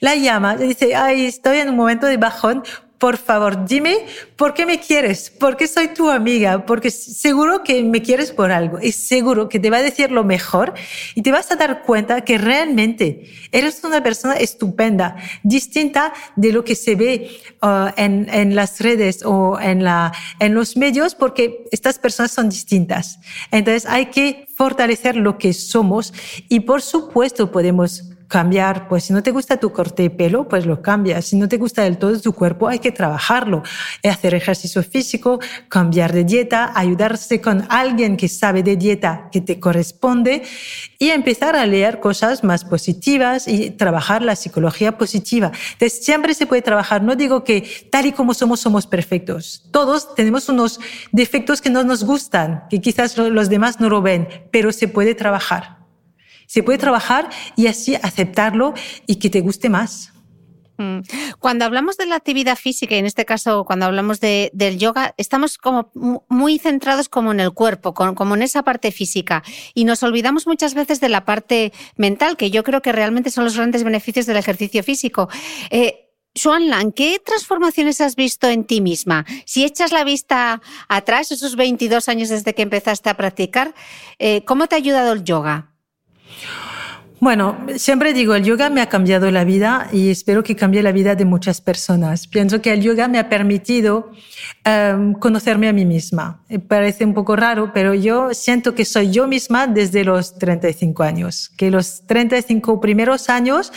[0.00, 2.62] la llama, dice, ay, estoy en un momento de bajón,
[3.02, 7.82] por favor, dime por qué me quieres, por qué soy tu amiga, porque seguro que
[7.82, 10.72] me quieres por algo y seguro que te va a decir lo mejor
[11.16, 16.62] y te vas a dar cuenta que realmente eres una persona estupenda, distinta de lo
[16.62, 22.50] que se ve uh, en, las redes o en los medios, porque estas personas son
[22.50, 23.18] distintas.
[23.50, 26.14] Entonces hay que fortalecer lo que somos
[26.48, 30.64] y por supuesto podemos cambiar, pues si no te gusta tu corte de pelo, pues
[30.64, 31.26] lo cambias.
[31.26, 33.62] Si no te gusta del todo tu cuerpo, hay que trabajarlo.
[34.02, 39.60] Hacer ejercicio físico, cambiar de dieta, ayudarse con alguien que sabe de dieta que te
[39.60, 40.44] corresponde
[40.98, 45.52] y empezar a leer cosas más positivas y trabajar la psicología positiva.
[45.74, 47.02] Entonces, siempre se puede trabajar.
[47.02, 49.68] No digo que tal y como somos, somos perfectos.
[49.72, 50.80] Todos tenemos unos
[51.10, 55.14] defectos que no nos gustan, que quizás los demás no lo ven, pero se puede
[55.14, 55.81] trabajar
[56.52, 58.74] se puede trabajar y así aceptarlo
[59.06, 60.12] y que te guste más.
[60.76, 60.98] Mm.
[61.38, 65.14] Cuando hablamos de la actividad física, y en este caso cuando hablamos de, del yoga,
[65.16, 65.90] estamos como
[66.28, 69.42] muy centrados como en el cuerpo, como en esa parte física,
[69.72, 73.44] y nos olvidamos muchas veces de la parte mental, que yo creo que realmente son
[73.44, 75.30] los grandes beneficios del ejercicio físico.
[75.70, 76.10] Eh,
[76.44, 79.24] Lan, ¿qué transformaciones has visto en ti misma?
[79.46, 83.74] Si echas la vista atrás, esos 22 años desde que empezaste a practicar,
[84.18, 85.71] eh, ¿cómo te ha ayudado el yoga?
[87.22, 90.90] Bueno, siempre digo, el yoga me ha cambiado la vida y espero que cambie la
[90.90, 92.26] vida de muchas personas.
[92.26, 94.10] Pienso que el yoga me ha permitido
[94.64, 96.42] em, conocerme a mí misma.
[96.48, 101.04] Eh, parece un poco raro, pero yo siento que soy yo misma desde los 35
[101.04, 101.52] años.
[101.56, 103.72] Que los 35 primeros años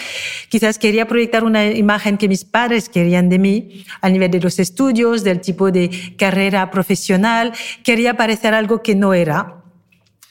[0.49, 4.58] quizás quería proyectar una imagen que mis padres querían de mí a nivel de los
[4.58, 7.53] estudios, del tipo de carrera profesional.
[7.84, 9.64] Quería parecer algo que no era.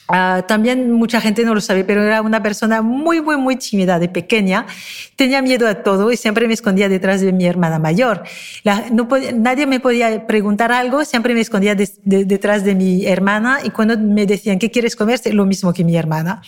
[0.09, 3.99] Ah, también mucha gente no lo sabe, pero era una persona muy, muy, muy tímida
[3.99, 4.67] de pequeña.
[5.17, 8.23] Tenía miedo a todo y siempre me escondía detrás de mi hermana mayor.
[8.93, 13.97] no nadie me podía preguntar algo, siempre me escondía detrás de mi hermana y cuando
[13.99, 15.21] me decían, ¿qué quieres comer?
[15.33, 16.43] Lo mismo que mi hermana.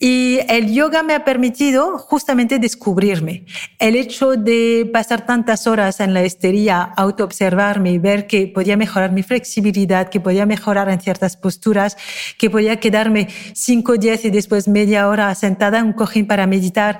[0.00, 3.44] Y el yoga me ha permitido justamente descubrirme.
[3.80, 9.10] El hecho de pasar tantas horas en la estería, autoobservarme y ver que podía mejorar
[9.10, 11.96] mi flexibilidad, que podía mejorar en ciertas posturas,
[12.38, 16.98] que podía quedarme 5, 10 y después media hora sentada en un cojín para meditar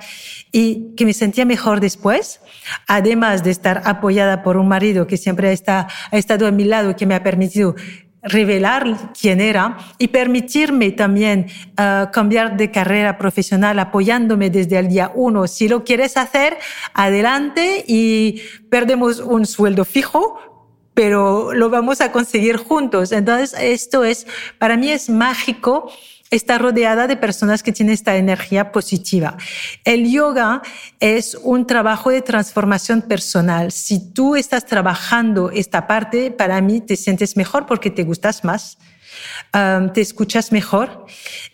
[0.51, 2.41] y que me sentía mejor después,
[2.87, 6.95] además de estar apoyada por un marido que siempre ha estado a mi lado y
[6.95, 7.75] que me ha permitido
[8.21, 11.47] revelar quién era y permitirme también
[11.77, 15.47] uh, cambiar de carrera profesional apoyándome desde el día uno.
[15.47, 16.57] Si lo quieres hacer,
[16.93, 20.39] adelante y perdemos un sueldo fijo,
[20.93, 23.11] pero lo vamos a conseguir juntos.
[23.11, 25.89] Entonces, esto es, para mí es mágico
[26.31, 29.37] está rodeada de personas que tienen esta energía positiva.
[29.83, 30.61] El yoga
[30.99, 33.71] es un trabajo de transformación personal.
[33.71, 38.77] Si tú estás trabajando esta parte, para mí te sientes mejor porque te gustas más
[39.93, 41.05] te escuchas mejor,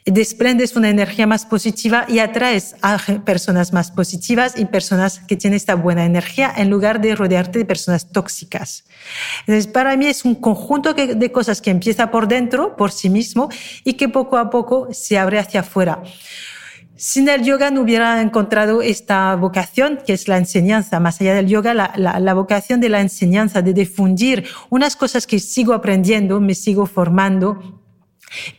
[0.06, 5.58] desprendes una energía más positiva y atraes a personas más positivas y personas que tienen
[5.58, 8.86] esta buena energía en lugar de rodearte de personas tóxicas.
[9.42, 13.50] Entonces, para mí es un conjunto de cosas que empieza por dentro, por sí mismo,
[13.84, 16.02] y que poco a poco se abre hacia afuera.
[16.98, 21.48] Sin el yoga no hubiera encontrado esta vocación, que es la enseñanza, más allá del
[21.48, 26.56] yoga, la, la, vocación de la enseñanza, de difundir unas cosas que sigo aprendiendo, me
[26.56, 27.82] sigo formando,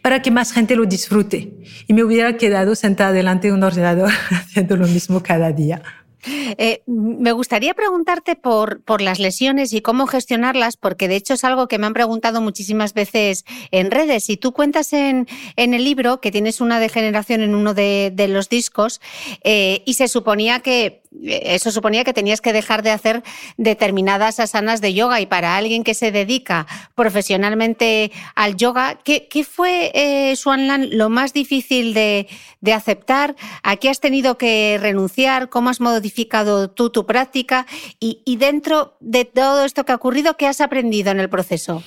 [0.02, 1.56] para que más gente lo disfrute.
[1.86, 5.82] Y me hubiera quedado sentada delante de un ordenador haciendo lo mismo cada día.
[6.24, 11.44] Eh, me gustaría preguntarte por, por las lesiones y cómo gestionarlas, porque de hecho es
[11.44, 14.28] algo que me han preguntado muchísimas veces en redes.
[14.30, 18.48] Y tú cuentas en, en el libro que tienes una degeneración en uno de, los
[18.48, 19.00] discos
[19.44, 23.22] eh, y se suponía que eso suponía que tenías que dejar de hacer
[23.56, 29.90] determinadas asanas de yoga y para alguien que se dedica profesionalmente al yoga, ¿qué, fue,
[29.94, 32.28] eh, Swanlan, lo más difícil de,
[32.72, 33.36] aceptar?
[33.62, 35.48] ¿A qué has tenido que renunciar?
[35.48, 37.64] ¿Cómo has modificado tú tu práctica?
[38.00, 41.82] Y, y dentro de todo esto que ha ocurrido, ¿qué has aprendido en el proceso?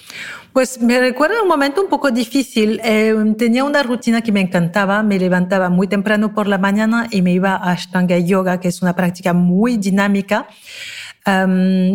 [0.53, 2.81] Pues me recuerda un momento un poco difícil.
[2.83, 5.03] Eh, tenía una rutina que me encantaba.
[5.03, 8.81] Me levantaba muy temprano por la mañana y me iba a Ashtanga Yoga, que es
[8.81, 10.47] una práctica muy dinámica,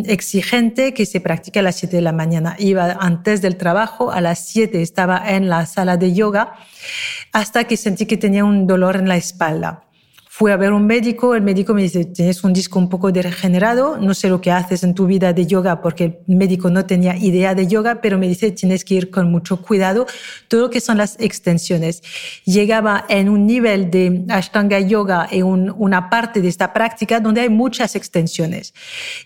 [0.06, 2.56] exigente, que se practica a las 7 de la mañana.
[2.58, 6.54] Iba antes del trabajo, a las 7 estaba en la sala de yoga,
[7.32, 9.83] hasta que sentí que tenía un dolor en la espalda.
[10.36, 13.98] Fui a ver un médico, el médico me dice, tienes un disco un poco degenerado,
[13.98, 17.14] no sé lo que haces en tu vida de yoga, porque el médico no tenía
[17.16, 20.06] idea de yoga, pero me dice, tienes que ir con mucho cuidado,
[20.48, 22.02] todo lo que son las extensiones.
[22.44, 27.48] Llegaba en un nivel de Ashtanga Yoga, en una parte de esta práctica donde hay
[27.48, 28.74] muchas extensiones.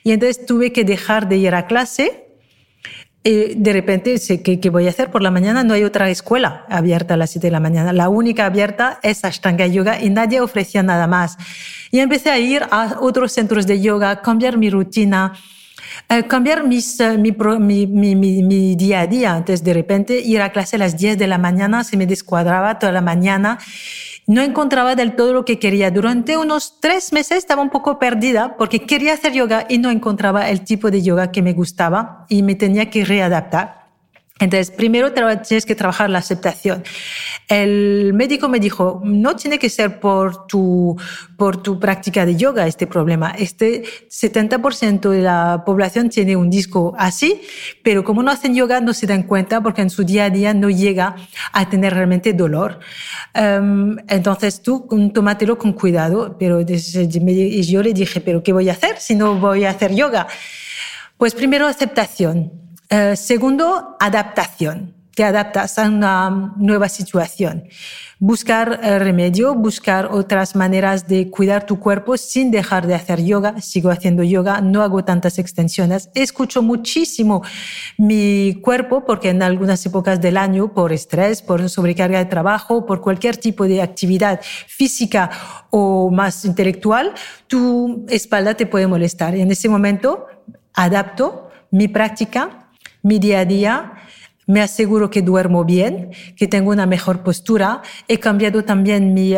[0.04, 2.27] Y entonces tuve que dejar de ir a clase,
[3.24, 5.10] y de repente, ¿qué, ¿qué, voy a hacer?
[5.10, 7.92] Por la mañana no hay otra escuela abierta a las 7 de la mañana.
[7.92, 11.36] La única abierta es Ashtanga Yoga y nadie ofrecía nada más.
[11.90, 15.32] Y empecé a ir a otros centros de yoga, cambiar mi rutina,
[16.08, 19.36] eh, cambiar mis, eh, mi, mi, mi, mi, día a día.
[19.36, 22.78] Entonces, de repente, ir a clase a las 10 de la mañana se me descuadraba
[22.78, 23.58] toda la mañana
[24.28, 25.90] no encontraba del todo lo que quería.
[25.90, 30.50] Durante unos tres meses estaba un poco perdida porque quería hacer yoga y no encontraba
[30.50, 33.77] el tipo de yoga que me gustaba y me tenía que readaptar.
[34.40, 36.84] Entonces, primero tienes que trabajar la aceptación.
[37.48, 40.96] El médico me dijo, no tiene que ser por tu,
[41.36, 43.32] por tu práctica de yoga este problema.
[43.36, 47.40] Este 70% de la población tiene un disco así,
[47.82, 50.54] pero como no hacen yoga no se dan cuenta porque en su día a día
[50.54, 51.16] no llega
[51.52, 52.78] a tener realmente dolor.
[53.34, 58.98] Um, entonces tú tómatelo con cuidado, pero yo le dije, pero ¿qué voy a hacer
[58.98, 60.28] si no voy a hacer yoga?
[61.16, 62.67] Pues primero aceptación.
[62.90, 67.64] Uh, segundo, adaptación te adaptas a una nueva situación.
[68.20, 73.60] Buscar eh, remedio, buscar otras maneras de cuidar tu cuerpo sin dejar de hacer yoga.
[73.60, 76.08] Sigo haciendo yoga, no hago tantas extensiones.
[76.14, 77.42] Escucho muchísimo
[77.96, 83.00] mi cuerpo porque en algunas épocas del año, por estrés, por sobrecarga de trabajo, por
[83.00, 85.30] cualquier tipo de actividad física
[85.70, 87.12] o más intelectual,
[87.48, 89.34] tu espalda te puede molestar.
[89.34, 90.28] Y en ese momento
[90.74, 92.67] adapto mi práctica,
[93.02, 93.92] mi día a día,
[94.48, 97.82] me aseguro que duermo bien, que tengo una mejor postura.
[98.08, 99.34] He cambiado también mi,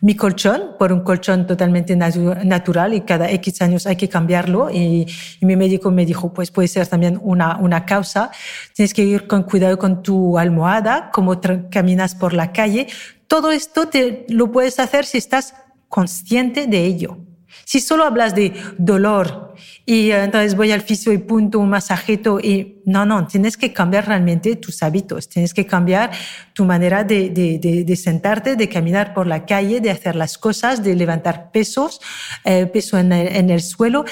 [0.00, 4.70] mi colchón por un colchón totalmente natural y cada X años hay que cambiarlo.
[4.72, 5.06] Y,
[5.40, 8.32] mi médico me dijo, pues puede ser también una, una causa.
[8.74, 11.40] Tienes que ir con cuidado con tu almohada, cómo
[11.70, 12.88] caminas por la calle.
[13.28, 15.54] Todo esto te lo puedes hacer si estás
[15.88, 17.27] consciente de ello.
[17.64, 22.40] Si solo hablas de dolor y eh, entonces voy al fisio y punto un masajito
[22.40, 26.10] y no, no, tienes que cambiar realmente tus hábitos, tienes que cambiar
[26.52, 31.50] tu manera de, sentarte, de caminar por la calle, de hacer las cosas, de levantar
[31.50, 32.00] pesos,
[32.44, 34.04] eh, peso en el, en el, suelo.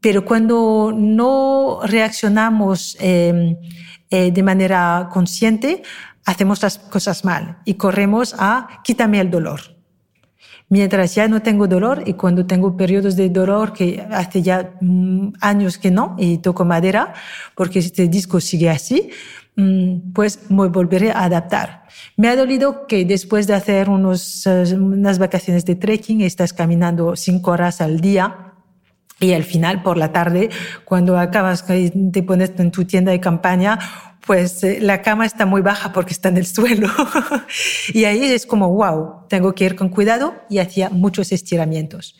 [0.00, 3.56] Pero cuando no reaccionamos em,
[4.10, 5.82] eh, de manera consciente,
[6.24, 9.75] hacemos las cosas mal y corremos a quítame el dolor
[10.68, 15.34] mientras ya no tengo dolor y cuando tengo periodos de dolor que hace ya mm,
[15.40, 17.14] años que no y toco madera
[17.54, 19.10] porque este disco sigue así,
[19.56, 21.84] mm, pues me volveré a adaptar.
[22.16, 27.16] Me ha dolido que después de hacer unos, eh, unas vacaciones de trekking estás caminando
[27.16, 28.46] cinco horas al día
[29.18, 30.50] y al final, por la tarde,
[30.84, 33.78] cuando acabas, te pones en tu tienda de campaña,
[34.26, 36.88] pues eh, la cama está muy baja porque está en el suelo.
[37.94, 42.16] y ahí es como, wow, tengo que ir con cuidado y hacía muchos estiramientos.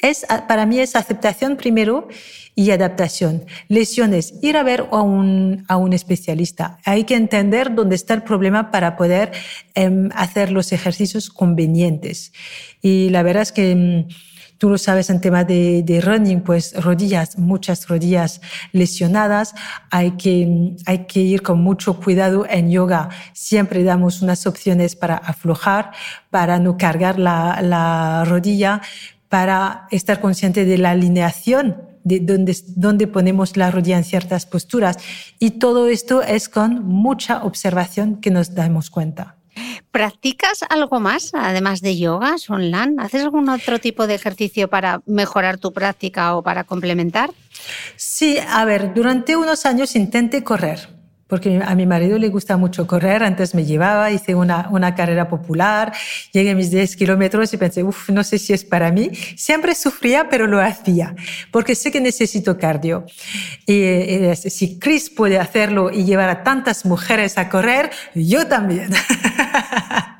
[0.00, 2.08] Es, para mí es aceptación primero
[2.54, 3.44] y adaptación.
[3.68, 6.78] Lesiones, ir a ver a un, a un especialista.
[6.84, 9.32] Hay que entender dónde está el problema para poder
[9.74, 12.32] em, hacer los ejercicios convenientes.
[12.80, 13.70] Y la verdad es que...
[13.70, 14.06] Em,
[14.62, 18.40] Tú lo sabes en tema de, de, running, pues rodillas, muchas rodillas
[18.70, 19.56] lesionadas.
[19.90, 23.08] Hay que, hay que ir con mucho cuidado en yoga.
[23.32, 25.90] Siempre damos unas opciones para aflojar,
[26.30, 28.82] para no cargar la, la rodilla,
[29.28, 34.98] para estar consciente de la alineación de dónde, dónde ponemos la rodilla en ciertas posturas.
[35.38, 39.36] Y todo esto es con mucha observación que nos damos cuenta.
[39.90, 42.98] ¿Practicas algo más, además de yoga, Sonlan?
[42.98, 47.30] ¿Haces algún otro tipo de ejercicio para mejorar tu práctica o para complementar?
[47.96, 51.01] Sí, a ver, durante unos años intenté correr
[51.32, 55.30] porque a mi marido le gusta mucho correr, antes me llevaba, hice una, una carrera
[55.30, 55.90] popular,
[56.30, 59.10] llegué a mis 10 kilómetros y pensé, uff, no sé si es para mí.
[59.34, 61.16] Siempre sufría, pero lo hacía,
[61.50, 63.06] porque sé que necesito cardio.
[63.64, 68.90] Y, y si Chris puede hacerlo y llevar a tantas mujeres a correr, yo también.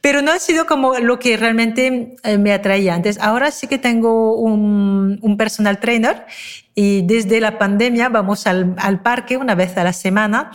[0.00, 3.18] pero no ha sido como lo que realmente eh, me atraía antes.
[3.18, 6.26] Ahora sí que tengo un, personal trainer
[6.74, 10.50] y desde la pandemia vamos al, parque una vez a la semana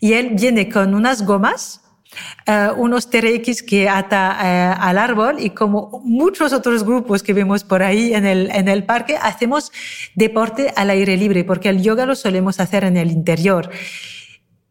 [0.00, 1.80] y él viene con unas gomas,
[2.46, 4.36] uh, unos TRX que ata
[4.78, 8.68] uh, al árbol y como muchos otros grupos que vemos por ahí en el, en
[8.68, 9.72] el parque, hacemos
[10.14, 13.70] deporte al aire libre porque el yoga lo solemos hacer en el interior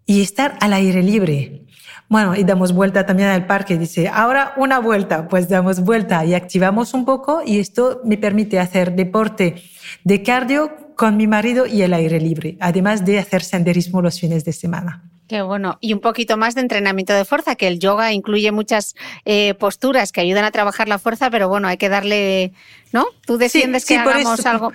[0.05, 1.66] y estar al aire libre
[2.09, 3.77] bueno, y damos vuelta también al parque.
[3.77, 8.59] Dice, ahora una vuelta, pues damos vuelta y activamos un poco y esto me permite
[8.59, 9.61] hacer deporte
[10.03, 14.45] de cardio con mi marido y el aire libre, además de hacer senderismo los fines
[14.45, 15.03] de semana.
[15.27, 15.77] Qué bueno.
[15.81, 18.95] Y un poquito más de entrenamiento de fuerza, que el yoga incluye muchas
[19.25, 22.53] eh, posturas que ayudan a trabajar la fuerza, pero bueno, hay que darle,
[22.93, 23.05] ¿no?
[23.25, 24.71] Tú defiendes que hagamos algo.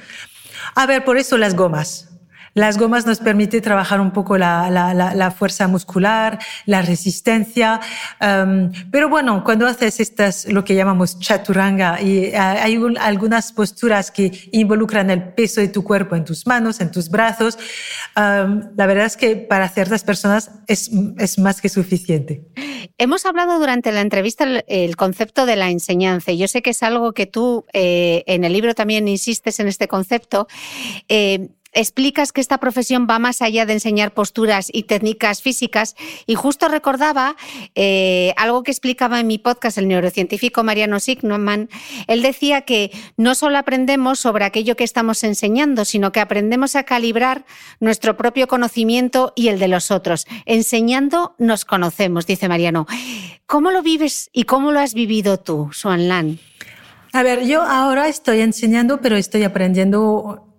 [0.74, 2.11] A ver, por eso las gomas.
[2.54, 7.80] Las gomas nos permiten trabajar un poco la, fuerza muscular, la resistencia.
[8.20, 14.10] Um, pero bueno, cuando haces estas, lo que llamamos chaturanga, y eh, hay algunas posturas
[14.10, 17.58] que involucran el peso de tu cuerpo en tus manos, en tus brazos,
[18.16, 22.42] um, la verdad es que para ciertas personas es, es más que suficiente.
[22.98, 26.32] Hemos hablado durante la entrevista el, concepto de la enseñanza.
[26.32, 29.88] Yo sé que es algo que tú eh, en el libro también insistes en este
[29.88, 30.46] concepto.
[31.08, 35.96] Eh, explicas que esta profesión va más allá de enseñar posturas y técnicas físicas
[36.26, 37.36] y justo recordaba
[37.74, 41.68] eh, algo que explicaba en mi podcast el neurocientífico Mariano Signoman.
[42.06, 46.84] Él decía que no solo aprendemos sobre aquello que estamos enseñando, sino que aprendemos a
[46.84, 47.44] calibrar
[47.80, 50.26] nuestro propio conocimiento y el de los otros.
[50.46, 52.86] Enseñando nos conocemos, dice Mariano.
[53.46, 56.38] ¿Cómo lo vives y cómo lo has vivido tú, Suan Lan?
[57.12, 60.51] A ver, yo ahora estoy enseñando, pero estoy aprendiendo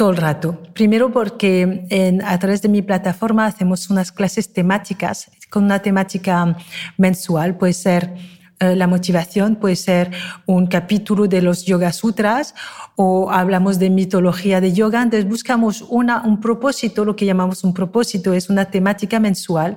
[0.00, 0.58] todo el rato.
[0.72, 1.86] Primero porque
[2.24, 6.56] a través de mi plataforma hacemos unas clases temáticas con una temática
[6.96, 7.58] mensual.
[7.58, 8.14] Puede ser
[8.60, 10.10] eh, la motivación, puede ser
[10.46, 12.54] un capítulo de los Yoga Sutras
[12.96, 15.02] o hablamos de mitología de yoga.
[15.02, 19.76] Entonces buscamos una, un propósito, lo que llamamos un propósito, es una temática mensual.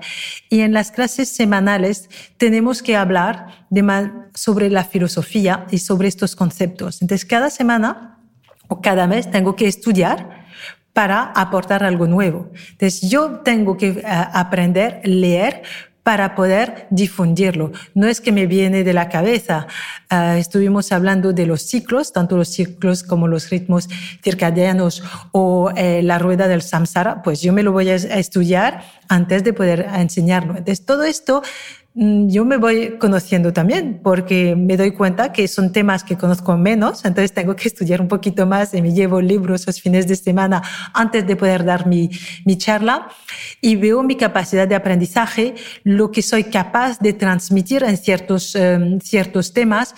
[0.50, 6.34] Y en las clases semanales tenemos que hablar de, sobre la filosofía y sobre estos
[6.34, 7.02] conceptos.
[7.02, 8.13] Entonces cada semana
[8.68, 10.44] o cada mes tengo que estudiar
[10.94, 12.52] para aportar algo nuevo.
[12.72, 15.64] Entonces yo tengo que eh, aprender, leer,
[16.04, 17.72] para poder difundirlo.
[17.94, 19.68] No es que me viene de la cabeza.
[20.10, 23.88] Ah, estuvimos hablando de los ciclos, tanto los ciclos como los ritmos
[24.22, 25.02] circadianos
[25.32, 29.54] o eh, la rueda del samsara, pues yo me lo voy a estudiar antes de
[29.54, 30.58] poder enseñarlo.
[30.58, 31.42] Entonces, todo esto
[31.96, 37.06] yo me voy conociendo también porque me doy cuenta que son temas que conozco menos,
[37.06, 40.64] entonces tengo que estudiar un poquito más y me llevo libros los fines de semana
[40.94, 42.10] antes de poder dar mi,
[42.46, 43.10] mi charla.
[43.62, 49.00] Y veo mi capacidad de aprendizaje, lo que soy capaz de transmitir en ciertos, em,
[49.00, 49.94] ciertos temas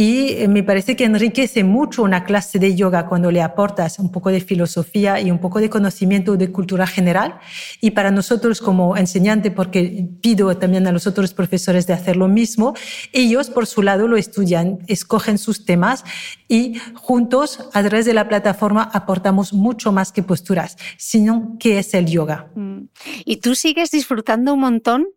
[0.00, 4.30] y me parece que enriquece mucho una clase de yoga cuando le aportas un poco
[4.30, 7.40] de filosofía y un poco de conocimiento de cultura general.
[7.80, 12.28] Y para nosotros como enseñante, porque pido también a los otros profesores de hacer lo
[12.28, 12.74] mismo,
[13.12, 16.04] ellos por su lado lo estudian, escogen sus temas
[16.46, 21.92] y juntos a través de la plataforma aportamos mucho más que posturas, sino que es
[21.94, 22.52] el yoga.
[22.54, 22.82] Mm.
[23.24, 25.08] ¿Y tú sigues disfrutando un montón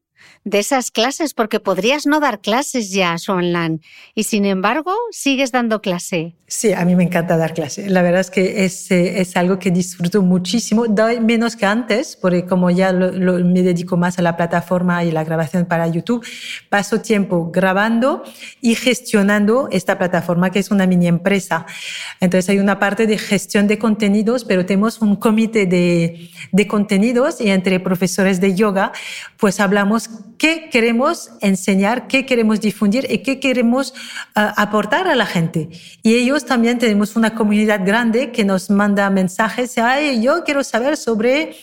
[0.44, 3.80] de esas clases, porque podrías no dar clases ya, online
[4.16, 6.36] y sin embargo sigues dando clase.
[6.48, 7.90] Sí, a mí me encanta dar clase.
[7.90, 10.86] La verdad es que es, eh, es algo que disfruto muchísimo.
[10.88, 15.24] Doy menos que antes, porque como ya me dedico más a la plataforma y la
[15.24, 16.26] grabación para YouTube,
[16.70, 18.24] paso tiempo grabando
[18.60, 21.66] y gestionando esta plataforma, que es una mini empresa.
[22.20, 27.40] Entonces hay una parte de gestión de contenidos, pero tenemos un comité de, de contenidos
[27.40, 28.92] y entre profesores de yoga,
[29.38, 30.10] pues hablamos
[30.42, 33.94] qué queremos enseñar, qué queremos difundir y qué queremos
[34.34, 35.70] ah, aportar a la gente.
[36.02, 40.98] Y ellos también tenemos una comunidad grande que nos manda mensajes, ay, yo quiero saber
[40.98, 41.56] sobre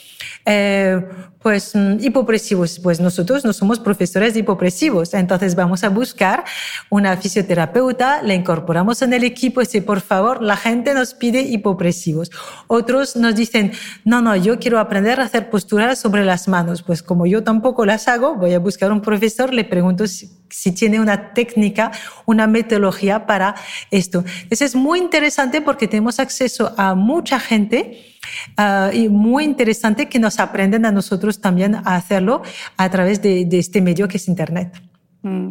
[0.45, 1.01] eh,
[1.43, 6.45] pues mm, hipopresivos, pues nosotros no somos profesores de hipopresivos, entonces vamos a buscar
[6.91, 11.43] una fisioterapeuta, la incorporamos en el equipo y si por favor la gente nos pide
[11.43, 12.31] hipopresivos.
[12.67, 13.73] Otros nos dicen,
[14.05, 17.87] no, no, yo quiero aprender a hacer posturas sobre las manos, pues como yo tampoco
[17.87, 21.93] las hago, voy a buscar un profesor, le pregunto si, si tiene una técnica,
[22.27, 23.55] una metodología para
[23.91, 24.25] esto.
[24.51, 28.18] Eso es muy interesante porque tenemos acceso a mucha gente
[28.57, 32.43] Ah, y muy interesante que nos aprenden a nosotros también a hacerlo
[32.77, 34.81] a través de, este medio que es Internet.
[35.23, 35.51] Mm.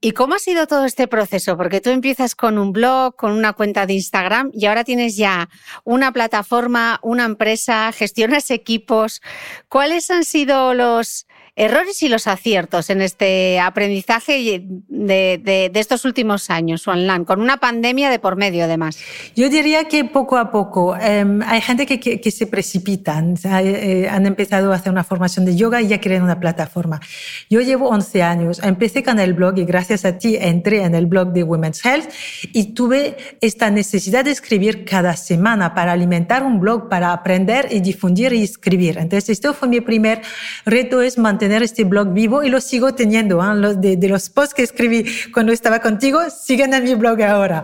[0.00, 1.56] ¿Y cómo ha sido todo este proceso?
[1.56, 5.48] Porque tú empiezas con un blog, con una cuenta de Instagram y ahora tienes ya
[5.84, 9.22] una plataforma, una empresa, gestionas equipos.
[9.68, 11.25] ¿Cuáles han sido los,
[11.56, 17.40] errores y los aciertos en este aprendizaje de, de, de estos últimos años, online, con
[17.40, 18.98] una pandemia de por medio además?
[19.34, 20.94] Yo diría que poco a poco.
[20.96, 25.56] Em, hay gente que, que, se precipitan, eh, han empezado a hacer una formación de
[25.56, 27.00] yoga y ya quieren una plataforma.
[27.48, 31.06] Yo llevo 11 años, empecé con el blog y gracias a ti entré en el
[31.06, 32.10] blog de Women's Health
[32.52, 37.80] y tuve esta necesidad de escribir cada semana para alimentar un blog, para aprender y
[37.80, 38.98] difundir y escribir.
[38.98, 40.20] Entonces, esto fue mi primer
[40.66, 43.40] reto, es mantener tener este blog vivo y lo sigo teniendo.
[43.40, 43.54] ¿eh?
[43.54, 47.62] Los de, los posts que escribí cuando estaba contigo siguen en mi blog ahora.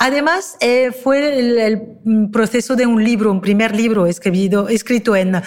[0.00, 1.80] Además, eh, fue el,
[2.32, 5.40] proceso de un libro, un primer libro escrito, escrito en,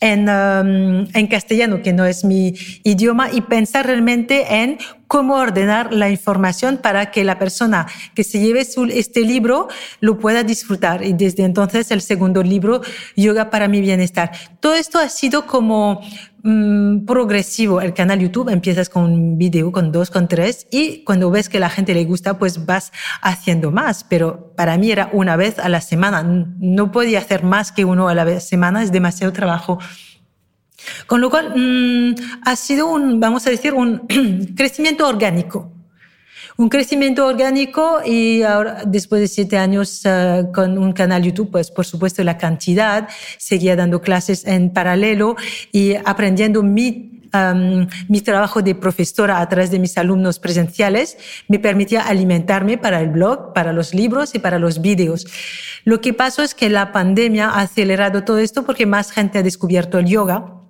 [0.00, 4.78] en, um, en castellano, que no es mi idioma, y pensar realmente en
[5.12, 9.68] cómo ordenar la información para que la persona que se lleve este libro
[10.00, 11.04] lo pueda disfrutar.
[11.04, 12.80] Y desde entonces el segundo libro,
[13.14, 14.32] Yoga para mi bienestar.
[14.60, 16.00] Todo esto ha sido como
[16.42, 17.80] mm, progresivo.
[17.80, 21.60] El canal YouTube empiezas con un video, con dos, con tres, y cuando ves que
[21.60, 24.04] la gente le gusta, pues vas haciendo más.
[24.04, 26.22] Pero para mí era una vez a la semana.
[26.22, 29.78] No podía hacer más que uno a la semana, es demasiado trabajo.
[31.06, 32.14] Con lo cual, mm,
[32.44, 34.06] ha sido un, vamos a decir, un
[34.56, 35.81] crecimiento orgánico.
[36.62, 41.72] Un crecimiento orgánico y ahora, después de siete años eh, con un canal YouTube, pues
[41.72, 45.34] por supuesto la cantidad, seguía dando clases en paralelo
[45.72, 47.08] y aprendiendo mi
[48.10, 51.16] mi trabajo de profesora a través de mis alumnos presenciales
[51.48, 55.26] me permitía alimentarme para el blog, para los libros y para los vídeos.
[55.84, 59.42] Lo que pasó es que la pandemia ha acelerado todo esto porque más gente ha
[59.42, 60.61] descubierto el yoga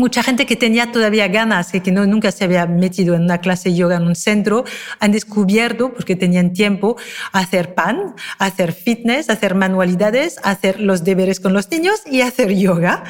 [0.00, 3.68] mucha gente que tenía todavía ganas, que no, nunca se había metido en una clase
[3.68, 4.64] de yoga en un centro,
[4.98, 6.96] han descubierto, porque tenían tiempo,
[7.32, 13.04] hacer pan, hacer fitness, hacer manualidades, hacer los deberes con los niños y hacer yoga.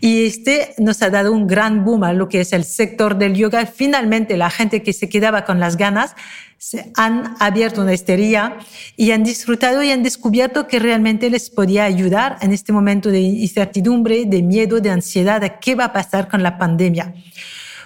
[0.00, 3.34] Y este nos ha dado un gran boom a lo que es el sector del
[3.34, 3.64] yoga.
[3.66, 6.16] Finalmente, la gente que se quedaba con las ganas
[6.58, 8.56] se han abierto una histeria
[8.96, 13.20] y han disfrutado y han descubierto que realmente les podía ayudar en este momento de
[13.20, 17.14] incertidumbre, de miedo, de ansiedad, de qué va a pasar con la pandemia.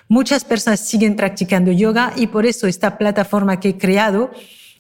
[0.09, 4.31] Muchas personas siguen practicando yoga y por eso esta plataforma que he creado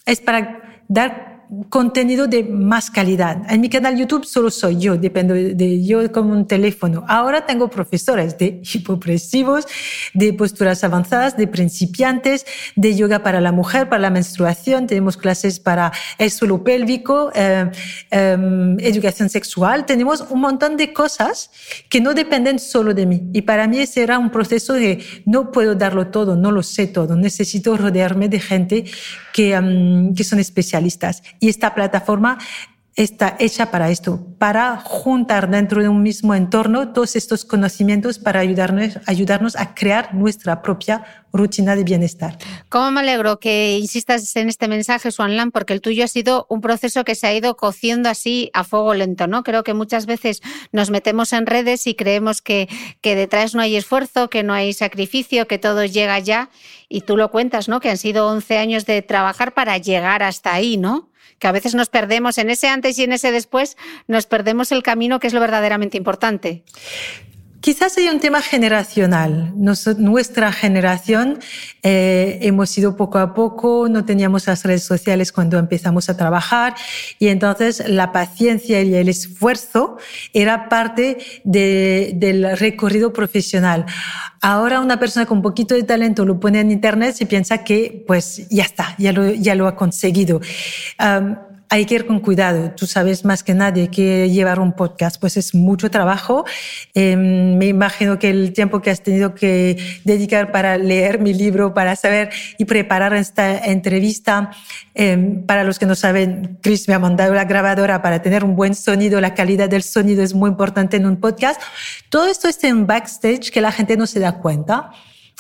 [0.06, 1.29] es para dar
[1.68, 3.42] contenido de más calidad.
[3.48, 7.04] En mi canal YouTube solo soy yo, dependo de yo como un teléfono.
[7.08, 9.66] Ahora tengo profesores de hipopresivos,
[10.14, 12.46] de posturas avanzadas, de principiantes,
[12.76, 14.86] de yoga para la mujer, para la menstruación.
[14.86, 17.70] Tenemos clases para el suelo pélvico, eh,
[18.10, 19.86] em, educación sexual.
[19.86, 21.50] Tenemos un montón de cosas
[21.88, 23.28] que no dependen solo de mí.
[23.32, 27.16] Y para mí será un proceso de no puedo darlo todo, no lo sé todo.
[27.16, 28.84] Necesito rodearme de gente
[29.32, 31.22] que, em, que son especialistas.
[31.40, 32.38] Y esta plataforma
[32.96, 38.40] está hecha para esto, para juntar dentro de un mismo entorno todos estos conocimientos para
[38.40, 42.36] ayudarnos, ayudarnos a crear nuestra propia rutina de bienestar.
[42.68, 46.60] Cómo me alegro que insistas en este mensaje, Swan porque el tuyo ha sido un
[46.60, 49.44] proceso que se ha ido cociendo así a fuego lento, ¿no?
[49.44, 52.68] Creo que muchas veces nos metemos en redes y creemos que,
[53.00, 56.50] que detrás no hay esfuerzo, que no hay sacrificio, que todo llega ya.
[56.88, 57.80] Y tú lo cuentas, ¿no?
[57.80, 61.09] Que han sido 11 años de trabajar para llegar hasta ahí, ¿no?
[61.40, 63.76] Que a veces nos perdemos en ese antes y en ese después,
[64.06, 66.62] nos perdemos el camino que es lo verdaderamente importante.
[67.60, 69.52] Quizás hay un tema generacional.
[69.98, 71.38] nuestra generación
[71.82, 76.74] eh, hemos ido poco a poco, no teníamos las redes sociales cuando empezamos a trabajar
[77.18, 79.98] y entonces la paciencia y el esfuerzo
[80.32, 83.84] era parte del recorrido profesional.
[84.40, 88.48] Ahora una persona con poquito de talento lo pone en internet y piensa que pues
[88.48, 90.40] ya está, ya lo, ya lo ha conseguido
[91.72, 92.72] hay que ir con cuidado.
[92.72, 96.44] Tú sabes más que nadie que llevar un podcast, pues es mucho trabajo.
[96.94, 101.72] Em, me imagino que el tiempo que has tenido que dedicar para leer mi libro,
[101.72, 104.50] para saber y preparar esta entrevista,
[104.94, 108.56] em, para los que no saben, Chris me ha mandado la grabadora para tener un
[108.56, 109.20] buen sonido.
[109.20, 111.62] La calidad del sonido es muy importante en un podcast.
[112.08, 114.90] Todo esto está en backstage que la gente no se da cuenta.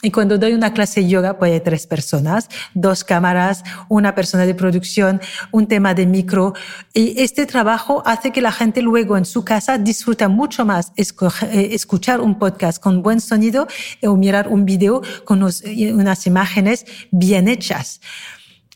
[0.02, 4.46] Y cuando doy una clase de yoga, puede hay tres personas, dos cámaras, una persona
[4.46, 5.20] de producción,
[5.52, 6.54] un tema de micro.
[6.94, 11.68] Y este trabajo hace que la gente luego en su casa disfruta mucho más eh,
[11.72, 13.66] escuchar un podcast con buen sonido
[14.02, 18.00] o mirar un video con unas imágenes bien hechas.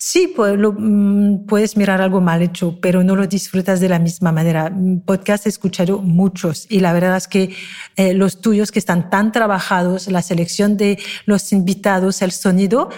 [0.06, 4.32] Sí, pues, mm, puedes mirar algo mal hecho, pero no lo disfrutas de la misma
[4.32, 4.68] manera.
[4.68, 7.56] Mm, podcast he escuchado muchos y la verdad es que
[7.96, 12.90] eh, los tuyos que están tan trabajados, la selección de los invitados, el sonido,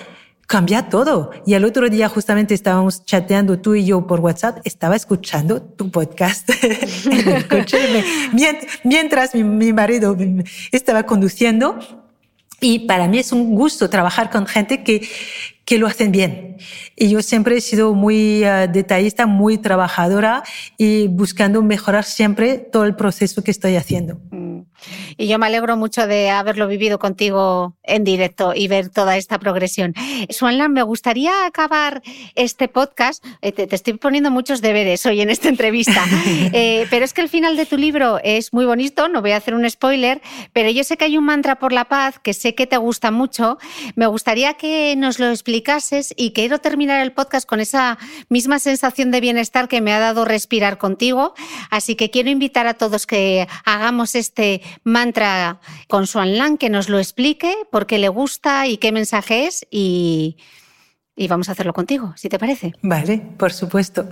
[0.48, 1.30] cambia todo.
[1.46, 5.92] Y el otro día justamente estábamos chateando tú y yo por WhatsApp, estaba escuchando tu
[5.92, 6.50] podcast
[8.82, 10.16] mientras mi, mi marido
[10.72, 11.78] estaba conduciendo.
[12.61, 15.07] Y para mí es un gusto trabajar con gente que,
[15.66, 16.56] que lo hacen bien.
[16.94, 20.44] Y yo siempre he sido muy uh, detallista, muy trabajadora
[20.78, 24.18] y buscando mejorar siempre todo el proceso que estoy haciendo.
[24.30, 24.60] Mm.
[25.16, 29.38] Y yo me alegro mucho de haberlo vivido contigo en directo y ver toda esta
[29.38, 29.94] progresión.
[30.30, 32.02] Swanlan, me gustaría acabar
[32.34, 33.24] este podcast.
[33.40, 36.04] Eh, te, estoy poniendo muchos deberes hoy en esta entrevista,
[36.52, 39.36] eh, pero es que el final de tu libro es muy bonito, no voy a
[39.36, 40.20] hacer un spoiler,
[40.52, 43.10] pero yo sé que hay un mantra por la paz que sé que te gusta
[43.10, 43.58] mucho.
[43.94, 45.30] Me gustaría que nos lo
[46.16, 47.98] y quiero terminar el podcast con esa
[48.28, 51.34] misma sensación de bienestar que me ha dado respirar contigo.
[51.70, 56.88] Así que quiero invitar a todos que hagamos este mantra con Swan Lang, que nos
[56.88, 60.36] lo explique, por qué le gusta y qué mensaje es y,
[61.16, 62.72] y vamos a hacerlo contigo, si te parece.
[62.82, 64.09] Vale, por supuesto.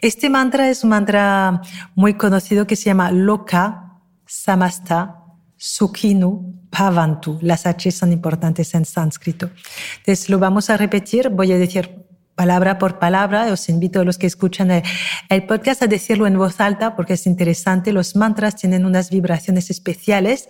[0.00, 1.62] Este mantra es un mantra
[1.94, 5.20] muy conocido que se llama Loka Samasta
[5.56, 7.38] Sukhinu Bhavantu.
[7.40, 9.50] Las H son importantes en sánscrito.
[9.98, 11.28] Entonces lo vamos a repetir.
[11.28, 12.04] Voy a decir
[12.34, 13.52] palabra por palabra.
[13.52, 14.82] Os invito a los que escuchan
[15.28, 17.92] el, podcast a decirlo en voz alta porque es interesante.
[17.92, 20.48] Los mantras tienen unas vibraciones especiales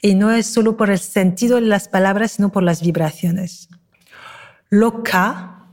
[0.00, 3.68] y no es solo por el sentido de las palabras, sino por las vibraciones.
[4.70, 5.66] Loka,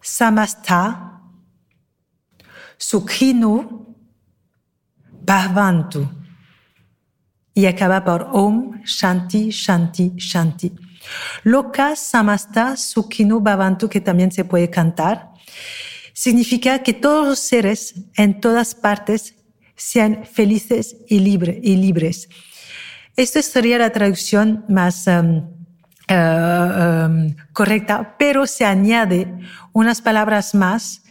[0.00, 1.20] Samastha,
[2.76, 3.94] Sukhinu,
[5.22, 6.19] Bhavantu.
[7.60, 10.72] Y acaba por Om, Shanti, Shanti, Shanti.
[11.44, 15.28] Loka, Samastha, Sukhinu, Bhavantu, que también se puede cantar,
[16.14, 19.34] significa que todos los seres en todas partes
[19.76, 22.30] sean felices y, y libres.
[23.14, 25.50] Esto sería la traducción más um,
[26.08, 29.30] uh, um, correcta, pero se añade
[29.74, 31.02] unas palabras más,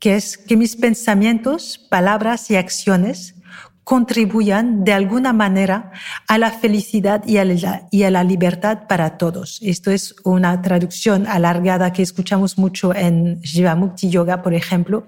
[0.00, 3.36] que es que mis pensamientos, palabras y acciones
[3.84, 5.90] contribuyan de alguna manera
[6.28, 9.58] a la felicidad y a la, y a la, libertad para todos.
[9.62, 15.06] Esto es una traducción alargada que escuchamos mucho en Jivamukti Yoga, por ejemplo.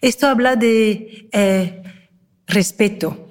[0.00, 1.82] Esto habla de eh,
[2.46, 3.28] respeto,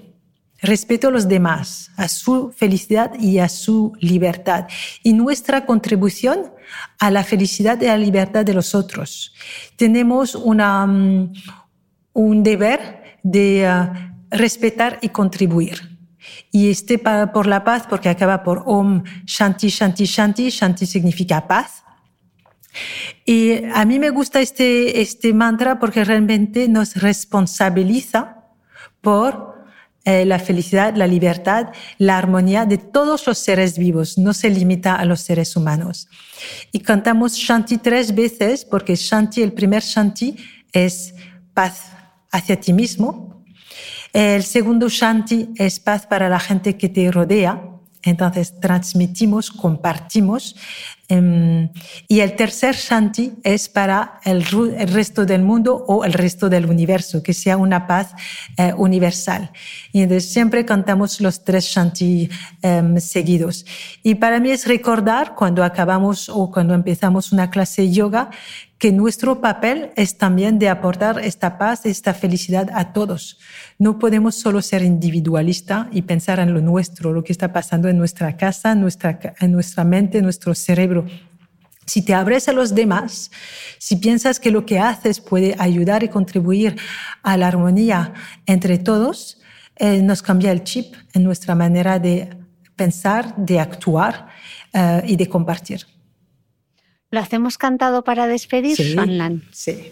[0.62, 4.68] respeto a los demás, a su felicidad y a su libertad,
[5.04, 6.52] y nuestra contribución
[7.00, 9.34] a la felicidad y a la libertad de los otros.
[9.78, 11.32] Tenemos una, um,
[12.14, 15.98] un deber de uh, respetar y contribuir.
[16.52, 20.50] Y este por la paz, porque acaba por Om Shanti, Shanti, Shanti.
[20.50, 21.84] Shanti significa paz.
[23.26, 28.46] Y a mí me gusta este, este mantra porque realmente nos responsabiliza
[29.02, 29.60] por
[30.06, 31.68] eh, la felicidad, la libertad,
[31.98, 36.08] la armonía de todos los seres vivos, no se limita a los seres humanos.
[36.72, 40.36] Y cantamos Shanti tres veces porque Shanti, el primer Shanti
[40.72, 41.14] es
[41.54, 41.92] paz
[42.32, 43.29] hacia ti mismo.
[44.20, 47.64] El segundo Shanti es paz para la gente que te rodea.
[48.04, 50.58] Entonces transmitimos, compartimos.
[51.08, 51.70] Em,
[52.10, 57.24] y el tercer Shanti es para el, resto del mundo o el resto del universo,
[57.24, 58.14] que sea una paz
[58.58, 59.52] eh, universal.
[59.94, 62.30] Y entonces siempre cantamos los tres Shanti
[62.62, 63.66] em, seguidos.
[64.04, 68.32] Y para mí es recordar cuando acabamos o cuando empezamos una clase de yoga
[68.80, 73.38] que nuestro papel es también de aportar esta paz, esta felicidad a todos.
[73.78, 77.98] No podemos solo ser individualista y pensar en lo nuestro, lo que está pasando en
[77.98, 81.06] nuestra casa, nuestra, en nuestra mente, en nuestro cerebro.
[81.86, 83.32] Si te abres a los demás,
[83.80, 86.78] si piensas que lo que haces puede ayudar y contribuir
[87.22, 88.14] a la armonía
[88.46, 89.42] entre todos,
[89.76, 92.30] eh, nos cambia el chip en nuestra manera de
[92.78, 94.30] pensar, de actuar
[94.72, 95.86] eh, y de compartir.
[97.12, 98.96] ¿Lo hacemos cantado para despedir, sí,
[99.52, 99.92] Sí.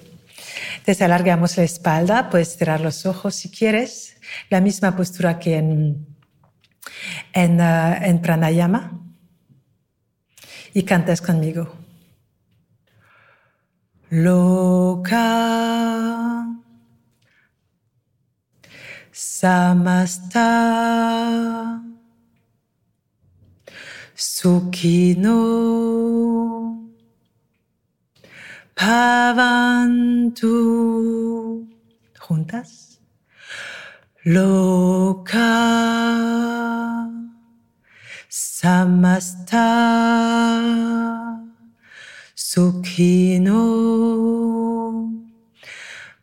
[0.77, 4.17] Entonces alargamos la espalda, puedes cerrar los ojos si quieres.
[4.49, 6.07] La misma postura que en,
[7.33, 9.01] en, uh, en pranayama.
[10.73, 11.73] Y cantas conmigo.
[14.09, 15.17] Loka
[19.11, 20.43] Samasta
[24.15, 25.37] Sukino
[28.77, 30.53] Pavantu.
[32.13, 33.01] Juntas.
[34.23, 35.49] Loka.
[38.29, 39.67] Samasta.
[42.35, 43.65] Sukhino.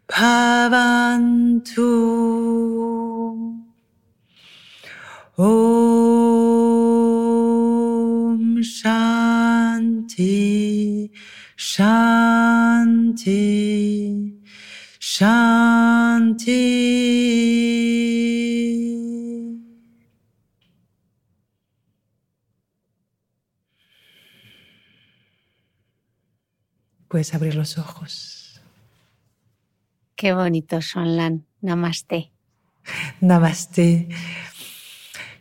[0.06, 1.90] Pavantu.
[5.36, 5.82] Om
[8.62, 10.34] Shanti.
[11.76, 13.34] Shanti,
[15.00, 16.54] Shanti.
[27.08, 28.60] Puedes abrir los ojos.
[30.14, 31.44] Qué bonito, Sonlan.
[31.60, 32.30] Namaste.
[33.20, 34.08] Namaste.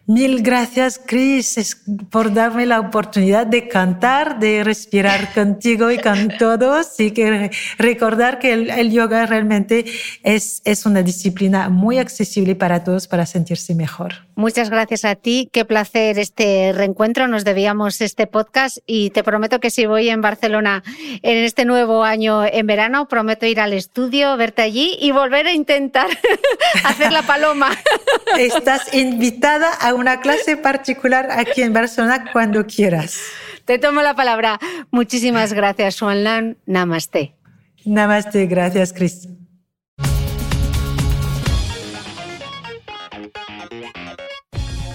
[0.05, 6.99] Mil gracias, Chris, por darme la oportunidad de cantar, de respirar contigo y con todos
[6.99, 9.85] y que recordar que el, yoga realmente
[10.21, 14.13] es, es una disciplina muy accesible para todos para sentirse mejor.
[14.35, 15.49] Muchas gracias a ti.
[15.51, 17.27] Qué placer este reencuentro.
[17.27, 20.83] Nos debíamos este podcast y te prometo que si voy en Barcelona
[21.21, 25.53] en este nuevo año en verano, prometo ir al estudio, verte allí y volver a
[25.53, 26.07] intentar
[26.83, 27.69] hacer la paloma.
[28.39, 33.19] Estás invitada a una clase particular aquí en Barcelona cuando quieras.
[33.65, 34.59] Te tomo la palabra.
[34.91, 36.57] Muchísimas gracias, Lan.
[36.65, 37.35] Namaste.
[37.85, 39.27] Namaste, gracias, Cris.